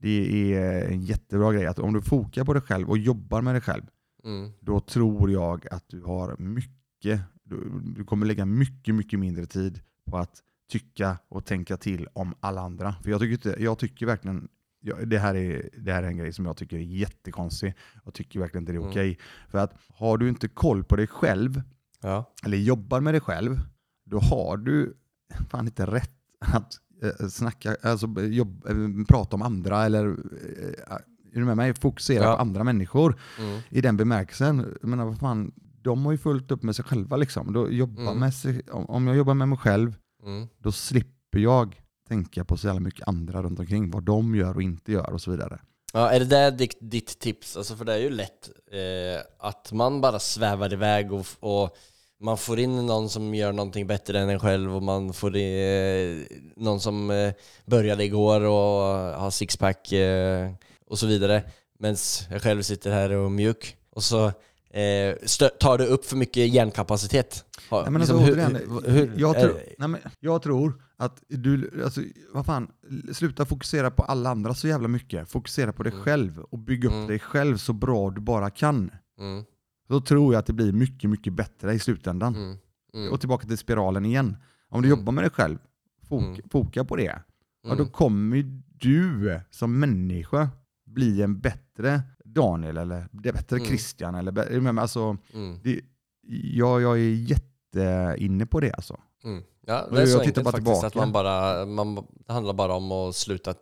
[0.00, 3.54] Det är en jättebra grej att om du fokar på dig själv och jobbar med
[3.54, 3.82] dig själv
[4.24, 4.50] Mm.
[4.60, 9.80] då tror jag att du har mycket, du, du kommer lägga mycket, mycket mindre tid
[10.10, 12.94] på att tycka och tänka till om alla andra.
[13.02, 14.48] För jag tycker, inte, jag tycker verkligen,
[14.80, 17.74] jag, det, här är, det här är en grej som jag tycker är jättekonstig.
[18.04, 18.90] Jag tycker verkligen inte det är Mm.
[18.90, 19.18] okej.
[19.48, 21.62] För att har du inte koll på dig själv,
[22.02, 22.34] Ja.
[22.44, 23.60] eller jobbar med dig själv,
[24.04, 24.96] då har du
[25.50, 28.74] fan inte rätt att eh, snacka, alltså jobb, eh,
[29.08, 30.96] prata om andra eller eh,
[31.32, 31.74] är du med mig?
[31.74, 32.34] Fokusera Ja.
[32.36, 33.60] på andra människor Mm.
[33.68, 34.76] i den bemärkelsen.
[34.80, 35.52] Jag menar, vad fan,
[35.82, 37.16] de har ju fullt upp med sig själva.
[37.16, 37.52] Liksom.
[37.52, 38.18] Då jobba Mm.
[38.18, 39.94] med sig, om jag jobbar med mig själv,
[40.26, 40.48] Mm.
[40.58, 43.90] då slipper jag tänka på så jävla mycket andra runt omkring.
[43.90, 45.60] Vad de gör och inte gör och så vidare.
[45.92, 47.56] Ja, är det där ditt, ditt tips?
[47.56, 51.76] Alltså för det är ju lätt eh, att man bara svävar iväg och, och
[52.20, 56.16] man får in någon som gör någonting bättre än en själv och man får eh,
[56.56, 57.32] någon som eh,
[57.64, 58.84] började igår och
[59.20, 60.50] har sixpack eh,
[60.86, 61.42] och så vidare.
[61.78, 61.96] Medan
[62.30, 63.76] jag själv sitter här och är mjuk.
[63.90, 64.26] Och så
[64.70, 65.14] eh,
[65.58, 67.44] tar det upp för mycket hjärnkapacitet.
[67.70, 70.82] Ha, Nej, men liksom, alltså, hur- återigen, hur- hur- jag, tror, nej, men jag tror
[70.96, 72.00] att du, alltså,
[72.32, 72.68] vad fan,
[73.12, 75.30] sluta fokusera på alla andra så jävla mycket.
[75.30, 76.04] Fokusera på dig Mm.
[76.04, 77.06] själv och bygga upp Mm.
[77.06, 78.90] dig själv så bra du bara kan.
[79.20, 79.44] Mm,
[79.88, 82.34] Då tror jag att det blir mycket, mycket bättre i slutändan.
[82.36, 82.56] mm,
[82.94, 84.36] mm, Och tillbaka till spiralen igen.
[84.68, 84.98] Om du Mm.
[84.98, 85.58] jobbar med dig själv,
[86.08, 87.22] fok, foka på det.
[87.62, 90.48] Ja, då mm, kommer du som människa
[90.86, 93.60] bli en bättre Daniel eller bättre.
[93.60, 94.14] Christian.
[94.14, 95.16] Eller, alltså,
[95.62, 95.80] det,
[96.52, 97.42] jag, jag är jätte
[98.18, 98.96] inne på det alltså.
[99.24, 99.42] mm.
[99.68, 100.98] Ja, det är så enkelt faktiskt att tillbaka.
[100.98, 101.94] man bara, man,
[102.26, 103.54] det handlar bara om att sluta,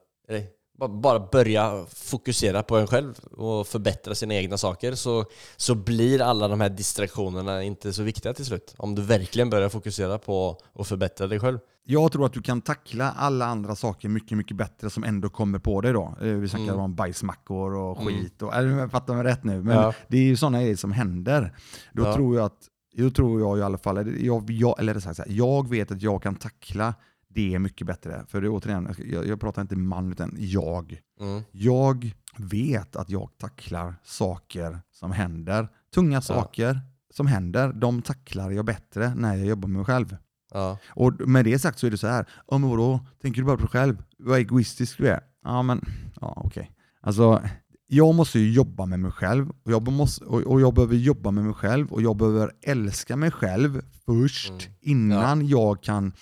[0.78, 5.24] ba- bara börja fokusera på en själv och förbättra sina egna saker så,
[5.56, 8.74] så blir alla de här distraktionerna inte så viktiga till slut.
[8.78, 11.58] Om du verkligen börjar fokusera på att förbättra dig själv.
[11.86, 15.58] Jag tror att du kan tackla alla andra saker mycket, mycket bättre som ändå kommer
[15.58, 16.14] på dig då.
[16.20, 16.80] Eh, Vi snackar Mm.
[16.80, 18.14] om bajsmackor och Mm.
[18.14, 18.42] skit.
[18.42, 19.92] Och, eller, jag fattar mig rätt nu, men Ja.
[20.08, 21.56] det är ju sådana grejer som händer.
[21.92, 22.14] Då Ja.
[22.14, 22.58] tror jag att,
[22.96, 26.02] då tror jag i alla fall, jag, jag, eller sagt, så här, jag vet att
[26.02, 26.94] jag kan tackla
[27.28, 28.24] det mycket bättre.
[28.28, 31.00] För det, återigen, jag, jag pratar inte man utan jag.
[31.20, 31.42] Mm.
[31.52, 35.68] Jag vet att jag tacklar saker som händer.
[35.94, 36.80] Tunga saker
[37.10, 40.16] som händer, de tacklar jag bättre när jag jobbar med mig själv.
[40.52, 40.78] Ja.
[40.88, 43.56] Och med det sagt så är det så här, ja men vadå, tänker du bara
[43.56, 44.02] på dig själv?
[44.18, 45.20] vad egoistisk du är.
[45.44, 45.80] Ja men,
[46.20, 46.70] ja okej.
[47.00, 47.42] Alltså,
[47.86, 51.30] jag måste ju jobba med mig själv och jag, måste, och, och jag behöver jobba
[51.30, 54.72] med mig själv och jag behöver älska mig själv först Mm.
[54.80, 56.12] innan jag kan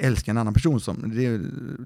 [0.00, 0.80] älska en annan person.
[0.80, 1.38] Som, det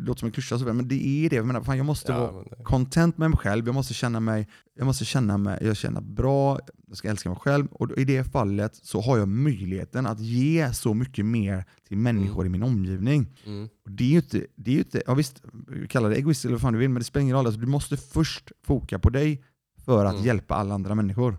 [0.06, 1.36] låter som en klyscha, men det är det.
[1.36, 4.48] Jag, menar, fan, jag måste Ja, vara content med mig själv, jag måste känna mig,
[4.74, 6.58] jag måste känna mig, jag känner bra,
[6.88, 10.72] jag ska älska mig själv och i det fallet så har jag möjligheten att ge
[10.74, 13.26] så mycket mer till människor i min omgivning.
[13.46, 13.68] Mm.
[13.84, 15.42] Och det är ju inte, det är ju inte, ja visst,
[15.88, 17.46] kalla det egoist eller vad fan du vill, men det spelar ingen roll.
[17.46, 19.42] Alltså, du måste först foka på dig
[19.84, 20.26] för att Mm.
[20.26, 21.38] hjälpa alla andra människor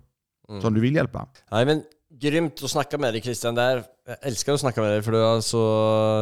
[0.50, 0.62] Mm.
[0.62, 1.28] som du vill hjälpa.
[1.52, 3.84] Nej men grymt att snacka med dig Christian där.
[4.07, 5.57] Jag älskar att snacka med dig för du alltså,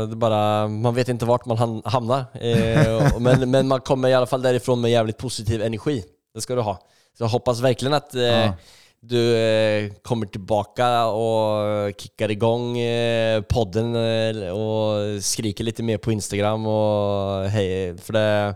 [0.09, 2.19] det bara, man vet inte vart man ham- hamnar.
[2.41, 6.03] Eh, men, men man kommer i alla fall därifrån med jävligt positiv energi.
[6.33, 6.75] Det ska du ha.
[7.17, 8.53] Så jag hoppas verkligen att eh, Ja.
[8.99, 16.11] du eh, kommer tillbaka och kickar igång eh, podden eh, och skriker lite mer på
[16.11, 18.55] Instagram och hej, för det jag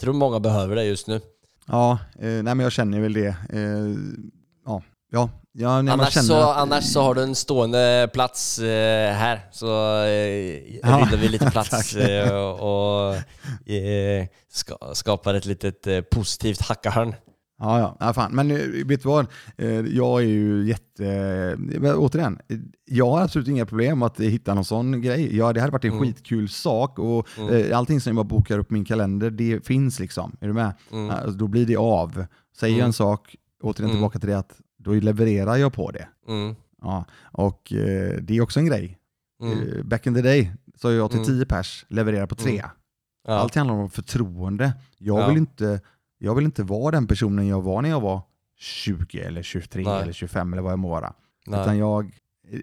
[0.00, 1.20] tror många behöver det just nu.
[1.66, 3.34] Ja, eh, nej men jag känner väl det.
[5.12, 9.66] Ja, ja, Annars så, att- annars så har du en stående plats eh, här, så
[10.02, 13.14] eh, Ja, vi lite plats eh, och
[13.72, 17.14] eh, ska, skapar ett litet eh, positivt hackahörn.
[17.62, 18.32] Ja, ja, ja fan.
[18.34, 18.56] men eh,
[18.86, 19.26] vet du vad?
[19.58, 21.56] Eh, Jag är ju jätte...
[21.96, 22.38] Återigen,
[22.84, 25.36] jag har absolut inga problem att hitta någon sån grej.
[25.36, 26.02] Ja, det hade varit en Mm.
[26.02, 27.74] skitkul sak och Mm.
[27.74, 30.36] allting som jag bara bokar upp min kalender, det finns liksom.
[30.40, 30.72] Är du med?
[30.92, 31.10] Mm.
[31.10, 32.24] Alltså, då blir det av.
[32.60, 32.86] Säger jag Mm.
[32.86, 33.96] en sak, återigen Mm.
[33.96, 36.08] tillbaka till det att då levererar jag på det.
[36.28, 36.54] Mm.
[36.82, 38.98] Ja, och eh, det är också en grej.
[39.42, 39.58] Mm.
[39.68, 41.26] Eh, back in the day så jag till Mm.
[41.38, 42.52] 10 pers, levererar på tre.
[42.58, 42.70] Mm.
[43.26, 43.32] Ja.
[43.34, 44.72] Allt handlar om förtroende.
[44.98, 45.28] Jag, Ja.
[45.28, 45.80] vill inte,
[46.18, 48.22] jag vill inte vara den personen jag var när jag var
[48.58, 50.02] 20 eller 23 Nej.
[50.02, 51.12] eller 25 eller vad jag må vara.
[51.46, 51.60] Nej.
[51.60, 52.04] Utan jag
[52.48, 52.58] eh,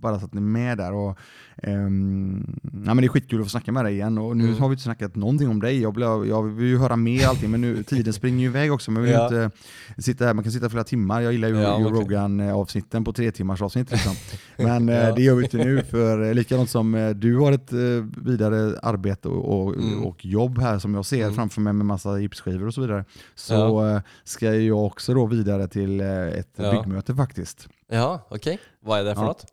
[0.00, 0.92] bara så att ni är med där.
[0.92, 1.18] Och,
[1.62, 4.18] ehm, ja, men det är skitkul att få snacka med dig igen.
[4.18, 4.58] Och nu Mm.
[4.60, 5.80] har vi inte snackat någonting om dig.
[5.82, 8.90] Jag vill, jag vill ju höra mer allting, men nu, tiden springer ju iväg också.
[8.90, 9.24] Men vi vill Ja.
[9.44, 9.50] inte
[9.98, 10.34] sitta här.
[10.34, 11.20] Man kan sitta flera timmar.
[11.20, 13.90] Jag gillar ju Ja, Joe kan- Rogan-avsnitten på tre timmars avsnitt.
[13.90, 14.12] Liksom.
[14.56, 15.14] Men eh, Ja.
[15.14, 15.82] det gör vi inte nu.
[15.82, 17.72] För eh, likadant som eh, du har ett
[18.16, 20.04] vidare arbete och, och, Mm.
[20.04, 21.34] och jobb här som jag ser Mm.
[21.34, 23.04] framför mig med massa gipsskivor och så vidare.
[23.34, 26.70] Så ska jag också då vidare till ett Ja.
[26.72, 27.68] byggmöte faktiskt.
[27.88, 28.58] Ja, okej.
[28.80, 29.26] Vad är det för Ja.
[29.26, 29.46] något?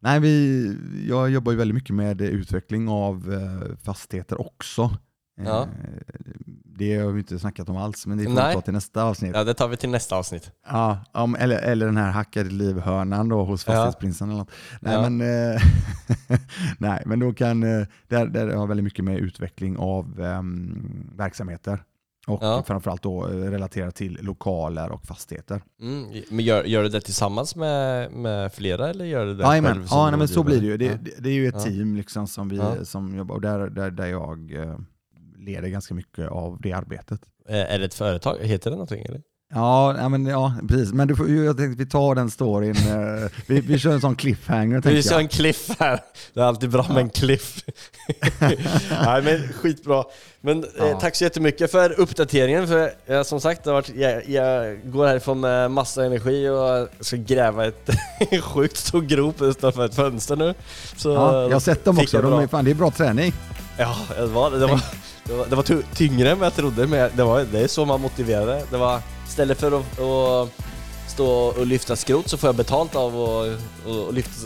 [0.00, 0.76] Nej, vi,
[1.08, 4.90] jag jobbar ju väldigt mycket med utveckling av eh, fastigheter också.
[5.44, 5.62] Ja.
[5.62, 5.68] Eh,
[6.78, 9.32] Det har vi inte snackat om alls, men det får vi ta till nästa avsnitt.
[9.34, 10.50] Ja, det tar vi till nästa avsnitt.
[10.68, 13.72] Ja, om, eller, eller den här hackade livhörnan då hos Ja.
[13.72, 14.50] Fastighetsprinsen eller något.
[14.80, 15.08] Nej, Ja.
[15.08, 15.20] men,
[15.54, 15.60] eh,
[16.78, 21.82] nej, men då kan, där, där har väldigt mycket med utveckling av ehm, verksamheter.
[22.28, 22.62] Och Ja.
[22.66, 25.62] framförallt då eh, relaterat till lokaler och fastigheter.
[25.80, 26.22] Mm.
[26.30, 29.86] Men gör, gör du det tillsammans med, med flera eller gör du det Jajamän, själv
[29.90, 30.76] ja, nej, men så blir det ju.
[30.76, 31.60] Det, det, det är ju ett Ja.
[31.62, 32.84] team liksom som, vi, Ja.
[32.84, 34.78] som jobbar och där, där, där jag eh,
[35.36, 37.20] leder ganska mycket av det arbetet.
[37.48, 37.54] Ja.
[37.54, 38.36] Är det ett företag?
[38.40, 39.22] Heter det någonting eller?
[39.54, 40.92] Ja, men, ja precis.
[40.92, 42.76] Men du får, jag tänkte vi tar den storyn.
[42.76, 45.20] eh, vi, vi kör en sån cliffhanger Vi kör jag.
[45.20, 46.00] en cliff här.
[46.34, 47.64] Det är alltid bra med en cliff.
[49.04, 50.04] Nej men skitbra.
[50.40, 51.00] Men eh, Ja.
[51.00, 52.68] tack så jättemycket för uppdateringen.
[52.68, 57.04] För eh, som sagt, det har varit, jag, jag går härifrån med massa energi och
[57.04, 57.90] ska gräva ett
[58.42, 60.54] sjukt stor grop utanför ett fönster nu.
[60.96, 62.22] Så, Ja, jag har sett dem också.
[62.22, 63.32] De är, fan, det är bra träning.
[63.78, 64.80] Ja, det var, det var,
[65.24, 67.68] det var, det var ty- tyngre än vad jag trodde, men det, var, det är
[67.68, 68.76] så man motiverar det.
[68.78, 70.50] Var, istället för att, att
[71.08, 74.40] stå och lyfta skrot så får jag betalt av att lyfta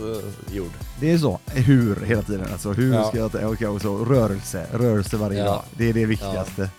[0.51, 0.71] jord.
[0.99, 1.39] Det är så.
[1.45, 2.47] Hur hela tiden.
[2.51, 3.03] Alltså, hur Ja.
[3.07, 3.51] ska jag...
[3.53, 4.65] Okej, och så rörelse.
[4.73, 5.45] Rörelse varje Ja.
[5.45, 5.61] dag.
[5.77, 6.69] Det är det viktigaste.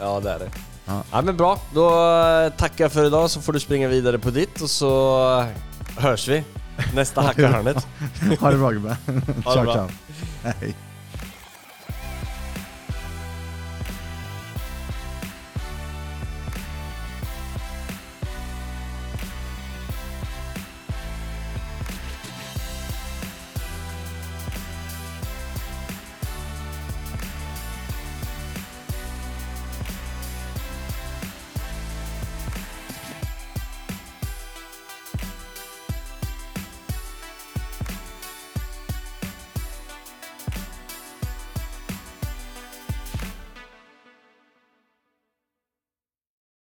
[0.00, 0.50] Ja, det är det.
[0.84, 1.02] Ja.
[1.12, 1.22] Ja.
[1.22, 1.90] men bra, då
[2.56, 5.44] tackar jag för idag så får du springa vidare på ditt och så
[5.96, 6.44] hörs vi
[6.94, 7.86] nästa hackarhörnet.
[8.40, 8.96] Ha det bra gubben.
[9.42, 9.88] Ciao, ciao.
[10.42, 10.74] Hej.